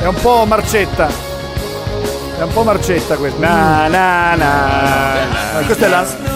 [0.02, 1.08] È un po' marcetta.
[2.38, 3.40] È un po' marcetta questa.
[3.40, 5.60] Na na na.
[5.62, 6.33] Eh, questa è la.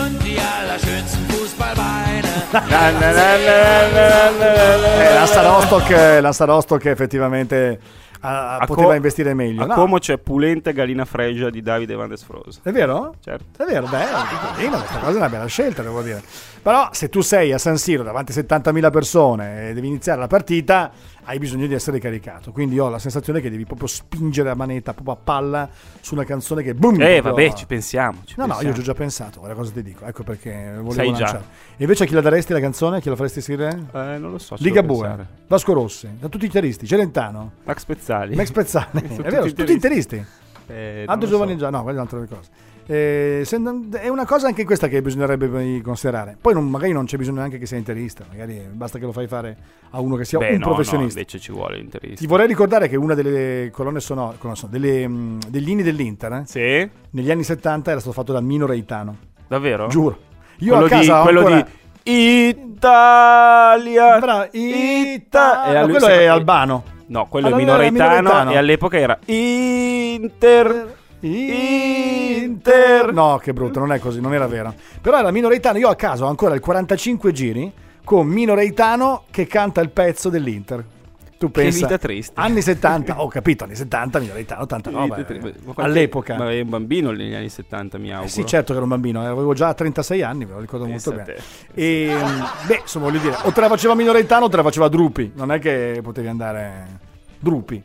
[5.00, 5.90] Eh, l'Ansa Rostock,
[6.22, 7.80] l'Ansa Rostock effettivamente
[8.22, 9.64] ah, A poteva Co- investire meglio.
[9.64, 12.62] A No, Como c'è Pulente Gallina Fregia di Davide Van der Sfrosa.
[12.64, 13.16] È vero?
[13.22, 13.64] Certo.
[13.64, 14.06] È vero, beh,
[14.54, 16.22] carina, questa cosa è una bella scelta, devo dire.
[16.62, 20.28] Però se tu sei a San Siro davanti a 70.000 persone e devi iniziare la
[20.28, 20.92] partita,
[21.30, 22.52] hai bisogno di essere caricato.
[22.54, 25.70] Quindi ho la sensazione che devi proprio spingere la manetta proprio a palla
[26.00, 26.96] su una canzone che boom!
[27.02, 28.22] Eh, proprio- vabbè, ci pensiamo.
[28.26, 28.74] ci No, no, io pensiamo.
[28.76, 30.06] ci ho già pensato, guarda cosa ti dico.
[30.06, 31.20] Ecco perché volevo Sai già.
[31.20, 31.44] lanciare.
[31.76, 33.02] E invece a chi la daresti la canzone?
[33.02, 33.78] Chi la faresti scrivere?
[33.94, 34.56] Eh, non lo so.
[34.58, 35.28] ci Liga devo Bue, pensare.
[35.48, 38.36] Vasco Rossi, da tutti i chiaristi, Celentano, Max Pezzali.
[38.36, 40.26] Max Pezzani, è vero, tutti interisti.
[40.68, 41.58] Eh, Aldo Giovanni so.
[41.60, 42.50] già, no, quella è un'altra cosa.
[42.90, 43.46] Eh,
[43.92, 46.38] è una cosa anche questa che bisognerebbe considerare.
[46.40, 49.28] Poi non- magari non c'è bisogno neanche che sia interista, magari basta che lo fai
[49.28, 49.58] fare
[49.92, 51.16] a uno che sia Beh, un no, professionista.
[51.16, 52.20] No, invece ci vuole l'interista.
[52.22, 56.32] Ti vorrei ricordare che una delle colonne sonore, colonne sonore, delle, mm, degli inni dell'Inter,
[56.34, 56.90] eh, Sì?
[57.12, 59.16] negli anni 70 era stato fatto da Mino Reitano.
[59.48, 59.88] Davvero?
[59.88, 60.18] Giuro.
[60.60, 61.68] Io quello a casa di, ho quello ancora-
[62.04, 64.20] di Italia.
[64.20, 66.84] Bravo, Ita- no, quello è Albano.
[67.08, 68.52] No, quello Allora è minoretano minoretano.
[68.52, 70.96] e all'epoca era Inter.
[71.20, 73.12] Inter.
[73.14, 74.74] No, che brutto, non è così, non era vero.
[75.02, 77.72] Però era Mino Reitano, io a casa ho ancora il 45 giri
[78.04, 80.86] con Mino Reitano che canta il pezzo dell'Inter.
[81.38, 82.34] Tu Che pensa, vita triste.
[82.40, 85.18] anni 70, ho capito, anni 70, Mino Reitano, tanta roba.
[85.18, 85.54] Eh.
[85.76, 86.36] All'epoca.
[86.36, 88.26] Ma eri un bambino negli anni 70, mi auguro.
[88.28, 90.88] Eh sì, certo che ero un bambino, eh, avevo già 36 anni, me lo ricordo
[90.88, 91.40] molto Pensa a bene.
[91.76, 94.64] E mm, beh, insomma, voglio dire, o te la faceva Mino Reitano o te la
[94.64, 97.00] faceva Drupi, non è che potevi andare
[97.40, 97.84] Drupi.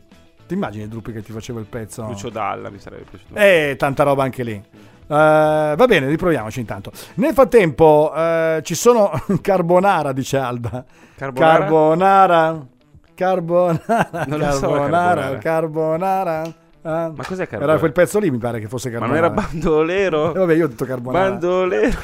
[0.53, 2.05] Ti immagini Drupi che ti faceva il pezzo?
[2.05, 3.33] Lucio Dalla mi sarebbe piaciuto.
[3.33, 4.53] Eh, tanta roba anche lì.
[4.53, 4.63] Eh,
[5.07, 6.91] va bene, riproviamoci intanto.
[7.15, 10.85] Nel frattempo eh, ci sono Carbonara, dice Alda.
[11.15, 11.57] Carbonara?
[11.57, 12.67] Carbonara.
[13.15, 14.25] Carbonara.
[14.27, 15.37] Lo so, carbonara.
[15.39, 16.53] carbonara.
[16.85, 17.11] Ah.
[17.15, 17.71] Ma cos'è carbonara?
[17.71, 19.27] Era quel pezzo lì, mi pare che fosse Ma Carbonara.
[19.27, 20.33] non era bandolero?
[20.35, 21.29] Eh, vabbè, io ho detto Carbonara.
[21.29, 21.97] bandolero.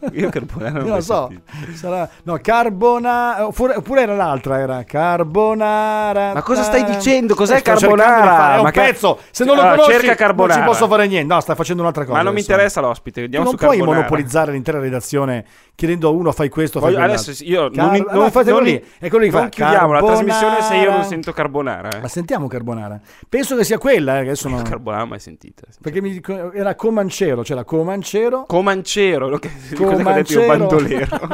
[0.12, 1.30] Io carbonara non Non lo so,
[1.74, 2.08] sarà...
[2.24, 6.32] no, Carbonara, oppure, era l'altra, era Carbonara.
[6.34, 7.34] Ma cosa stai dicendo?
[7.34, 8.54] Cos'è Eh, Carbonara?
[8.54, 10.60] È un Ma che- pezzo, se non lo Allora, conosci cerca Carbonara.
[10.60, 11.32] non ci posso fare niente.
[11.32, 12.16] No, stai facendo un'altra cosa.
[12.16, 12.52] Ma non mi adesso.
[12.52, 13.98] interessa l'ospite, Tu andiamo non su puoi carbonara.
[14.02, 15.44] monopolizzare l'intera redazione
[15.74, 18.50] chiedendo a uno fai questo, fai Voglio- adesso io Car- non mi, allora non, fate
[18.50, 19.48] non- lì, è quello che non fa.
[19.48, 21.88] chiudiamo la trasmissione se io non sento carbonara.
[21.96, 22.00] eh.
[22.00, 23.00] Ma sentiamo Carbonara.
[23.28, 24.62] Penso che sia quella, eh, che adesso non...
[24.62, 25.62] Carbonara mai sentita.
[25.80, 28.44] Perché mi dico- era Comancero, c'era Comancero.
[28.46, 30.40] Comancero, lo che, cosa Comancero.
[30.40, 31.18] io, bandolero.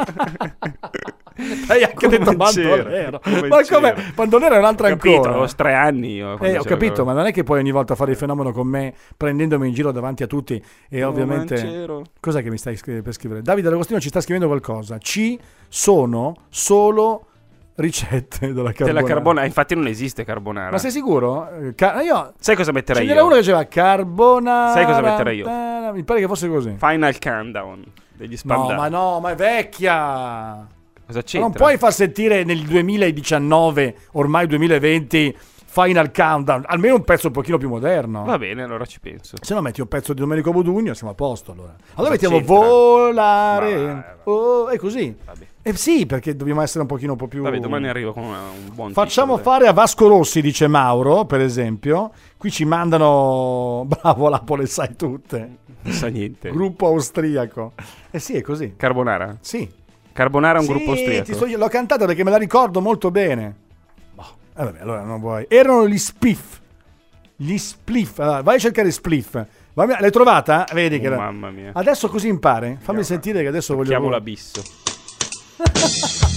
[1.67, 2.69] Hai anche detto Comancero.
[2.75, 3.21] bandolero.
[3.23, 3.79] Ma Comancero.
[3.79, 4.11] come?
[4.15, 5.29] Bandolero è un'altra Ho capito, ancora.
[5.31, 6.39] avevo tre anni io.
[6.39, 7.05] Eh, ho capito, quello.
[7.05, 9.91] ma non è che puoi ogni volta fare il fenomeno con me prendendomi in giro
[9.91, 11.55] davanti a tutti e ovviamente...
[11.55, 12.03] Comancero.
[12.19, 13.41] Cos'è che mi stai per scrivere?
[13.41, 14.97] Davide D'Agostino ci sta scrivendo qualcosa.
[14.97, 17.25] Ci sono solo
[17.77, 18.85] ricette della carbonara.
[18.85, 20.71] Della carbonara, infatti non esiste carbonara.
[20.71, 21.49] Ma sei sicuro?
[21.49, 22.33] Eh, ca- io...
[22.39, 23.23] Sai cosa metterei io?
[23.23, 24.71] uno che diceva carbonara.
[24.73, 25.45] Sai cosa metterei io?
[25.45, 26.75] ta- Mi pare che fosse così.
[26.77, 28.75] Final Countdown degli No, Spandau.
[28.75, 30.67] ma no, ma è vecchia.
[31.05, 31.39] Cosa Ma c'entra?
[31.39, 35.37] non puoi far sentire nel 2019, ormai 2020,
[35.69, 38.23] Final Countdown, almeno un pezzo un pochino più moderno.
[38.23, 39.35] Va bene, allora ci penso.
[39.41, 41.75] Se no metti un pezzo di Domenico Modugno, siamo a posto allora.
[41.95, 42.55] Allora Cosa mettiamo c'entra?
[42.55, 43.75] volare.
[43.85, 45.15] Ma- Oh, è così.
[45.25, 45.45] Vabbè.
[45.61, 47.43] Eh sì, perché dobbiamo essere un pochino un po' più...
[47.43, 48.33] Vabbè, domani arrivo con un
[48.73, 52.11] buon Facciamo titolo, fare a Vasco Rossi, dice Mauro, per esempio.
[52.37, 53.85] Qui ci mandano...
[54.01, 55.57] Bravo, Lapo, le sai tutte.
[55.81, 56.49] Non sa niente.
[56.49, 57.73] Gruppo austriaco.
[58.11, 58.73] Eh sì, è così.
[58.75, 59.37] Carbonara?
[59.41, 59.69] Sì.
[60.11, 61.33] Carbonara è un Sì, gruppo austriaco.
[61.33, 63.55] sto- l'ho cantata perché me la ricordo molto bene.
[64.57, 65.45] Eh, vabbè, allora non vuoi.
[65.49, 66.59] Erano gli spiff.
[67.35, 68.17] Gli spliff.
[68.19, 69.39] Allora, vai a cercare spliff.
[69.73, 70.65] Vai- L'hai trovata?
[70.73, 71.69] Vedi che Oh, era- mamma mia.
[71.73, 72.77] Adesso così impari.
[72.81, 73.89] Fammi sentire che adesso voglio.
[73.89, 74.61] Chiamo l'abisso.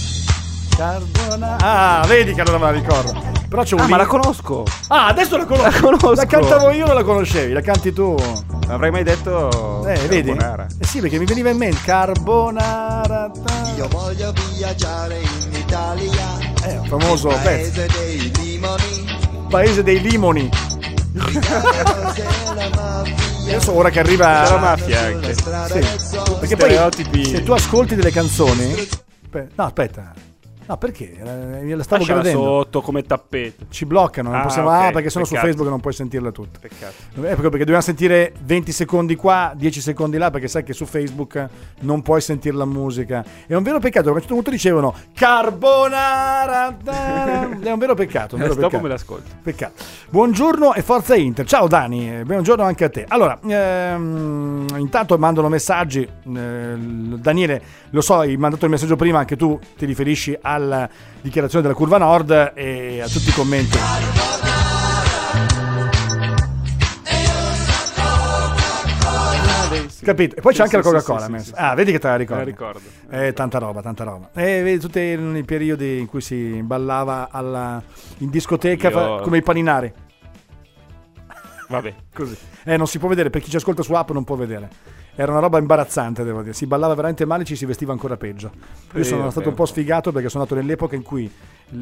[0.77, 3.29] Carbona- Ah, vedi che allora me la ricordo.
[3.49, 4.63] Però c'è un Ah, ma la link- conosco.
[4.87, 5.69] Ah, adesso la conosco.
[5.69, 6.13] La conosco.
[6.13, 7.51] La cantavo io, non la conoscevi.
[7.53, 8.15] La canti tu.
[8.15, 10.29] Non avrei mai detto Eh, vedi?
[10.33, 10.67] carbonara.
[10.79, 13.31] Eh sì, perché mi veniva in mente carbonara.
[13.75, 17.71] Io voglio viaggiare in Italia, Eh, un famoso pezzo.
[17.71, 20.49] paese dei limoni, Paese dei limoni.
[23.47, 25.33] Adesso ora che arriva Della mafia anche.
[25.33, 25.79] Sì.
[26.39, 28.87] Perché poi se tu ascolti delle canzoni
[29.55, 30.13] no, aspetta.
[30.67, 31.11] No, perché?
[31.13, 32.43] Eh, La stavo Lasciala gradendo.
[32.45, 33.65] sotto come tappeto.
[33.69, 34.69] Ci bloccano, non Ah, possiamo.
[34.69, 35.35] ok, ah, perché sono su.
[35.35, 36.59] Facebook e non puoi sentirle tutte.
[36.59, 36.93] Peccato.
[37.15, 41.47] Eh, perché dobbiamo sentire 20 secondi qua, 10 secondi là, perché sai che su Facebook
[41.81, 43.23] non puoi sentire la musica.
[43.47, 46.77] È un vero peccato, perché a un certo punto dicevano Carbonara.
[47.61, 48.35] È un vero peccato.
[48.35, 48.83] Un vero Dopo peccato.
[48.83, 49.29] me l'ascolto.
[49.41, 49.73] Peccato.
[50.09, 51.45] Buongiorno e forza Inter.
[51.45, 53.05] Ciao Dani, eh, buongiorno anche a te.
[53.07, 56.01] Allora, ehm, intanto mandano messaggi.
[56.01, 60.89] eh, Daniele, lo so, hai mandato il messaggio prima, anche tu ti riferisci alla
[61.21, 63.77] dichiarazione della curva nord e a tutti i commenti.
[70.03, 70.35] Capito?
[70.35, 71.39] E poi c'è Sì, anche la sì, Coca-Cola.
[71.39, 71.51] sì.
[71.55, 72.43] Ah, vedi che te la ricordi?
[72.43, 72.79] la ricordo.
[73.09, 74.29] Eh, tanta roba, tanta roba.
[74.33, 77.81] E vedi tutti i periodi in cui si ballava alla-
[78.17, 79.93] in discoteca Io- fa- come i paninari.
[81.67, 81.93] Vabbè.
[82.13, 82.35] Così.
[82.63, 84.69] Eh, non si può vedere, per chi ci ascolta su app non può vedere.
[85.15, 86.53] Era una roba imbarazzante, devo dire.
[86.53, 88.51] Si ballava veramente male, ci si vestiva ancora peggio.
[88.95, 91.29] Io sono stato un po' sfigato perché sono nato nell'epoca in cui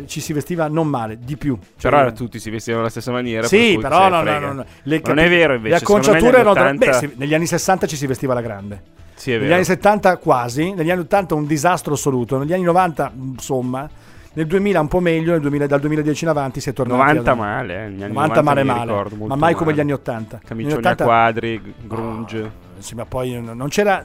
[0.07, 1.57] ci si vestiva non male, di più.
[1.77, 3.41] Cioè, Però tutti si vestivano alla stessa maniera.
[3.41, 4.65] per Sì, cui però se no, no, no, no.
[4.83, 5.75] Le non è vero invece.
[5.75, 6.53] Le acconciature erano...
[6.53, 8.81] negli anni Beh, 80 sì, negli anni 60 ci si vestiva alla grande.
[9.15, 9.55] Sì, è Negli vero.
[9.55, 13.87] anni 70 quasi, negli anni 80 un disastro assoluto, negli anni 90 insomma,
[14.33, 17.31] nel 2000 un po' meglio, nel 2000 dal 2010 in avanti si è tornati 90
[17.31, 18.91] ad- male, eh, negli anni 90 male male,
[19.27, 19.75] ma mai come male.
[19.75, 20.39] gli anni 80.
[20.45, 22.67] Camicioni Negli 80 a quadri, grunge.
[22.81, 24.03] Sì, ma poi non c'era.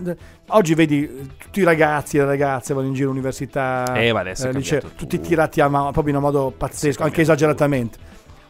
[0.49, 3.85] Oggi vedi eh, tutti i ragazzi e le ragazze vanno in giro all'università,
[4.47, 7.99] Eh, è liceo, tutti tirati a mano, proprio in un modo pazzesco, anche esageratamente.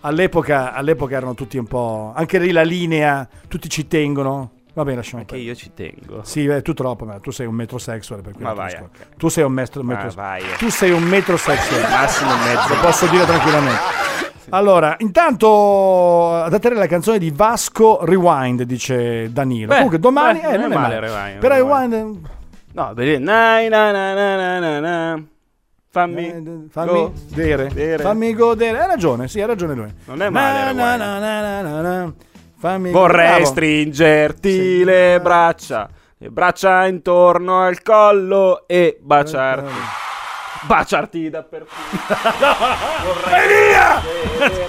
[0.01, 2.13] All'epoca, all'epoca erano tutti un po'.
[2.15, 4.51] Anche lì la linea, tutti ci tengono.
[4.75, 6.23] Va bene, lasciamo Anche io ci tengo.
[6.25, 8.73] Sì, beh, tu troppo, ma tu sei un metrosexual per cui Ma vai.
[9.17, 10.11] Tu sei un metro, metro-
[10.59, 11.81] tu sei un metrosexual.
[11.89, 12.75] Massimo mezzo.
[12.75, 14.04] Lo posso dire tranquillamente.
[14.51, 19.69] Allora, intanto da te la canzone di Vasco Rewind, dice Danilo.
[19.69, 21.01] Beh, Comunque domani beh, eh, non è male.
[21.01, 21.93] Rewind, Però Rewind.
[21.93, 22.29] Rewind
[22.73, 23.23] No, vedi.
[23.23, 25.23] Na, na, na, na, na, na.
[25.91, 26.27] Fammi.
[26.27, 27.69] eh, fammi godere.
[27.69, 28.03] godere.
[28.03, 28.81] Fammi godere.
[28.81, 29.95] Hai ragione, sì, ha ragione lui.
[30.07, 32.13] Non è male, Na, na, na, na, na, na.
[32.59, 33.45] Fammi Vorrei Bravo.
[33.45, 34.85] stringerti Sì.
[34.85, 35.89] le braccia,
[36.19, 39.73] le braccia intorno al collo e baciarti.
[40.67, 41.73] Baciarti dappertutto.
[43.29, 44.01] Vai via!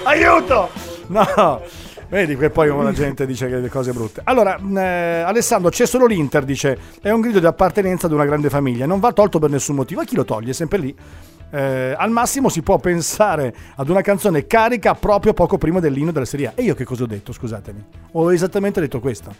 [0.04, 0.68] Aiuto!
[1.08, 1.62] No,
[2.08, 4.20] vedi che poi la gente dice che le cose brutte.
[4.24, 8.50] Allora, eh, Alessandro, c'è solo l'Inter, dice, è un grido di appartenenza ad una grande
[8.50, 10.00] famiglia, non va tolto per nessun motivo.
[10.02, 10.50] E chi lo toglie?
[10.50, 10.96] È sempre lì.
[11.48, 16.24] Eh, al massimo si può pensare ad una canzone carica proprio poco prima dell'inno della
[16.24, 16.52] Serie A.
[16.56, 17.32] E io che cosa ho detto?
[17.32, 17.84] Scusatemi.
[18.12, 19.32] Ho esattamente detto questo.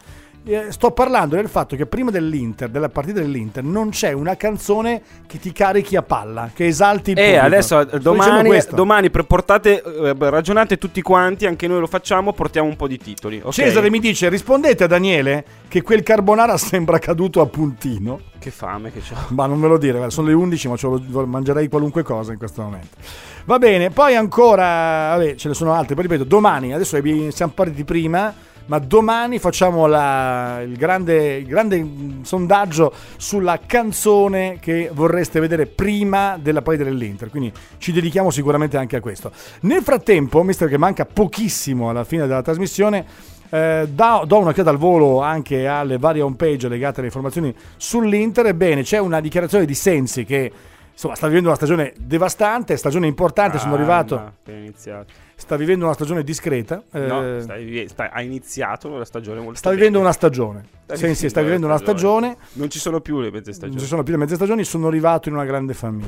[0.49, 5.01] Eh, sto parlando del fatto che prima dell'Inter, della partita dell'Inter, non c'è una canzone
[5.27, 7.45] che ti carichi a palla, che esalti il E pubblico.
[7.45, 12.77] adesso eh, domani, domani portate, eh, ragionate tutti quanti, anche noi lo facciamo, portiamo un
[12.77, 13.41] po' di titoli.
[13.43, 13.51] ok?
[13.51, 18.21] Cesare mi dice: rispondete a Daniele che quel carbonara sembra caduto a puntino.
[18.39, 19.33] Che fame che ho.
[19.33, 22.37] Ma non me lo dire, sono le 11, ma ce lo- mangerei qualunque cosa in
[22.37, 22.95] questo momento.
[23.43, 26.97] Va bene, poi ancora, vabbè, ce ne sono altre, poi ripeto, domani, adesso
[27.31, 28.33] siamo partiti prima,
[28.67, 31.85] ma domani facciamo la- il, grande, il grande
[32.21, 38.95] sondaggio sulla canzone che vorreste vedere prima della partita dell'Inter, quindi ci dedichiamo sicuramente anche
[38.95, 39.31] a questo.
[39.61, 43.05] Nel frattempo, visto che manca pochissimo alla fine della trasmissione,
[43.49, 48.47] eh, da- do un'occhiata al volo anche alle varie home page legate alle informazioni sull'Inter.
[48.47, 50.51] Ebbene, c'è una dichiarazione di Sensi che
[50.97, 53.59] insomma sta vivendo una stagione devastante, stagione importante.
[53.59, 55.13] sono arrivato, iniziato.
[55.35, 56.81] sta vivendo una stagione discreta.
[56.91, 59.81] No, eh, stai- stai- ha iniziato la stagione molto sta bene.
[59.81, 60.65] vivendo una stagione.
[60.85, 62.35] Sta Sensi sta vivendo una stagione.
[62.53, 63.79] Non ci sono più le mezze Non stagioni.
[63.79, 66.07] ci sono più le mezze stagioni, sono arrivato in una grande famiglia.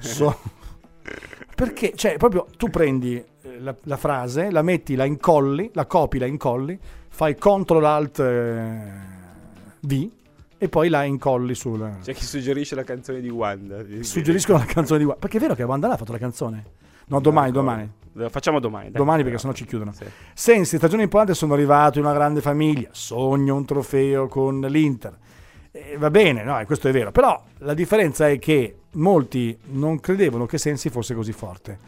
[0.00, 0.38] So-
[1.56, 6.18] Perché, cioè, proprio tu prendi eh, la, la frase, la metti, la incolli, la copi,
[6.18, 8.82] la incolli, fai CTRL ALT eh,
[9.80, 10.10] V
[10.58, 11.98] e poi la incolli sul.
[12.02, 13.84] C'è chi suggerisce la canzone di Wanda.
[14.00, 15.20] Suggeriscono la canzone di Wanda.
[15.20, 16.64] Perché è vero che Wanda ha fatto la canzone?
[17.08, 17.90] No, domani, domani.
[18.30, 18.90] Facciamo domani.
[18.90, 18.98] dai.
[18.98, 19.92] Domani perché sennò ci chiudono.
[19.92, 20.04] Sì.
[20.34, 25.16] Sensi, stagione importante, sono arrivato in una grande famiglia, sogno un trofeo con l'Inter.
[25.70, 30.46] Eh, va bene, no, questo è vero, però la differenza è che molti non credevano
[30.46, 31.78] che Sensi fosse così forte.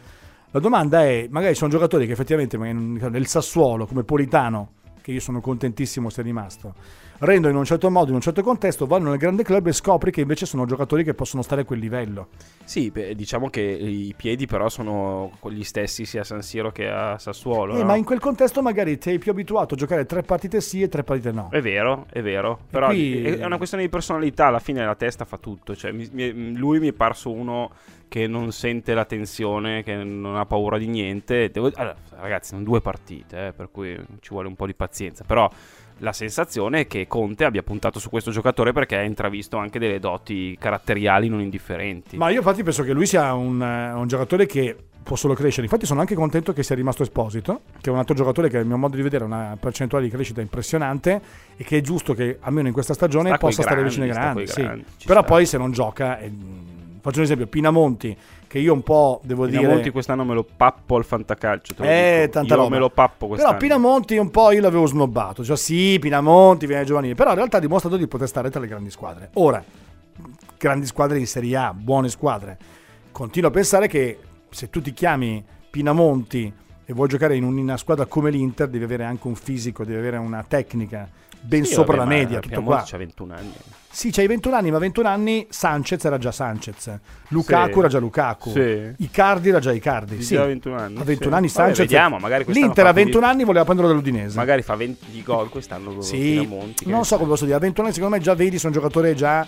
[0.51, 5.41] La domanda è, magari sono giocatori che effettivamente nel Sassuolo, come Politano, che io sono
[5.41, 6.73] contentissimo sia rimasto,
[7.19, 10.11] rendono in un certo modo, in un certo contesto, vanno nel grande club e scopri
[10.11, 12.27] che invece sono giocatori che possono stare a quel livello.
[12.63, 16.87] Sì, beh, diciamo che i piedi però sono gli stessi sia a San Siro che
[16.87, 17.75] a Sassuolo.
[17.75, 17.85] Eh, no?
[17.85, 21.03] Ma in quel contesto magari sei più abituato a giocare tre partite sì e tre
[21.03, 21.49] partite no.
[21.51, 22.59] È vero, è vero.
[22.69, 24.47] Però qui- è una questione di personalità.
[24.47, 25.75] Alla fine la testa fa tutto.
[25.75, 27.71] Cioè, lui mi è parso uno
[28.07, 31.49] che non sente la tensione, che non ha paura di niente.
[31.51, 35.23] Devo- allora, ragazzi, sono due partite, eh, per cui ci vuole un po' di pazienza.
[35.25, 35.49] Però
[35.99, 39.99] la sensazione è che Conte abbia puntato su questo giocatore perché ha intravisto anche delle
[39.99, 42.17] doti caratteriali non indifferenti.
[42.17, 45.63] Ma io infatti penso che lui sia un, eh, un giocatore che può solo crescere.
[45.63, 48.63] Infatti sono anche contento che sia rimasto Esposito, che è un altro giocatore che a
[48.63, 51.21] mio modo di vedere ha una percentuale di crescita impressionante
[51.57, 54.11] e che è giusto che almeno in questa stagione Sta possa stare grandi, vicino ai
[54.11, 54.47] grandi.
[54.47, 54.61] sì.
[54.61, 55.29] grandi, Però sta.
[55.29, 56.19] poi se non gioca...
[56.19, 56.31] è-
[57.01, 58.15] Faccio un esempio, Pinamonti,
[58.49, 59.91] che io un po' devo Pinamonti dire...
[59.91, 61.75] quest'anno me lo pappo al fantacalcio.
[61.75, 62.69] Te Eh, tanta Io roba.
[62.73, 63.57] me lo pappo quest'anno.
[63.57, 65.43] Però Pinamonti un po' io l'avevo snobbato.
[65.43, 67.13] Cioè, sì, Pinamonti viene giovanile.
[67.13, 69.29] Però in realtà ha dimostrato di poter stare tra le grandi squadre.
[69.33, 69.63] Ora,
[70.57, 72.57] grandi squadre in Serie A, buone squadre.
[73.11, 74.17] Continuo a pensare che
[74.49, 76.51] se tu ti chiami Pinamonti
[76.85, 80.17] e vuoi giocare in una squadra come l'Inter, devi avere anche un fisico, devi avere
[80.17, 81.07] una tecnica
[81.41, 82.39] ben Sì, sopra vabbè, la media.
[82.39, 82.83] Tutto qua.
[82.85, 83.53] c'ha 21 anni.
[83.91, 86.91] Sì, c'hai 21 anni, ma 21 anni Sanchez era già Sanchez,
[87.29, 87.79] Lukaku Sì.
[87.79, 88.93] era già Lukaku, Sì.
[88.97, 90.17] Icardi era già Icardi.
[90.17, 90.35] Di Sì.
[90.35, 91.35] già 21 anni, A 21 sì.
[91.37, 91.77] anni Vabbè, Sanchez.
[91.79, 94.37] vediamo, magari L'Inter a fa più 21 di- anni voleva prenderlo dall'Udinese.
[94.37, 97.95] Magari fa 20 gol quest'anno Sì, che non so come posso dire, a 21 anni
[97.95, 99.45] secondo me già vedi sono giocatori già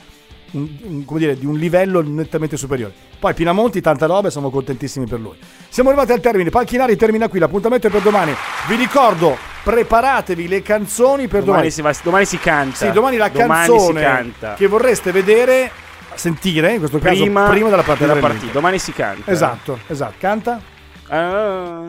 [0.51, 2.93] un- come dire, di un livello nettamente superiore.
[3.19, 5.35] Poi Pinamonti, tanta roba e siamo contentissimi per lui.
[5.69, 8.33] Siamo arrivati al termine, Palchinari termina qui, l'appuntamento è per domani.
[8.67, 11.69] Vi ricordo, preparatevi le canzoni per domani.
[11.69, 12.75] Domani si, va- domani si canta.
[12.75, 14.53] Sì, domani la Domani canzone si canta.
[14.55, 15.71] che vorreste vedere,
[16.15, 18.07] sentire, in questo prima, caso prima della partita.
[18.13, 18.51] della partita.
[18.53, 19.31] Domani si canta.
[19.31, 20.13] Esatto, esatto.
[20.17, 20.61] Canta?
[21.07, 21.83] Ah.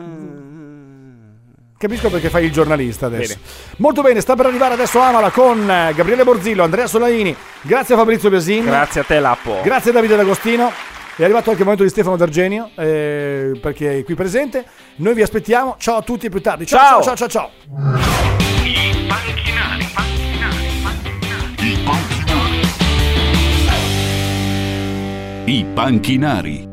[1.83, 3.33] Capisco perché fai il giornalista adesso.
[3.33, 3.45] Bene.
[3.79, 7.35] Molto bene, sta per arrivare adesso Amala con eh, Gabriele Borzillo, Andrea Solaini.
[7.59, 8.63] Grazie a Fabrizio Biasin.
[8.63, 9.59] Grazie a te, Lappo.
[9.61, 10.71] Grazie a Davide D'Agostino.
[11.17, 14.63] È arrivato anche il momento di Stefano D'Argenio, eh, perché è qui presente.
[14.95, 15.75] Noi vi aspettiamo.
[15.77, 16.65] Ciao a tutti e più tardi.
[16.65, 17.49] Ciao, ciao, ciao, ciao.
[17.51, 17.51] ciao.
[18.63, 21.67] I panchinari, panchinari, panchinari.
[21.67, 22.61] I panchinari.
[25.47, 26.72] I panchinari.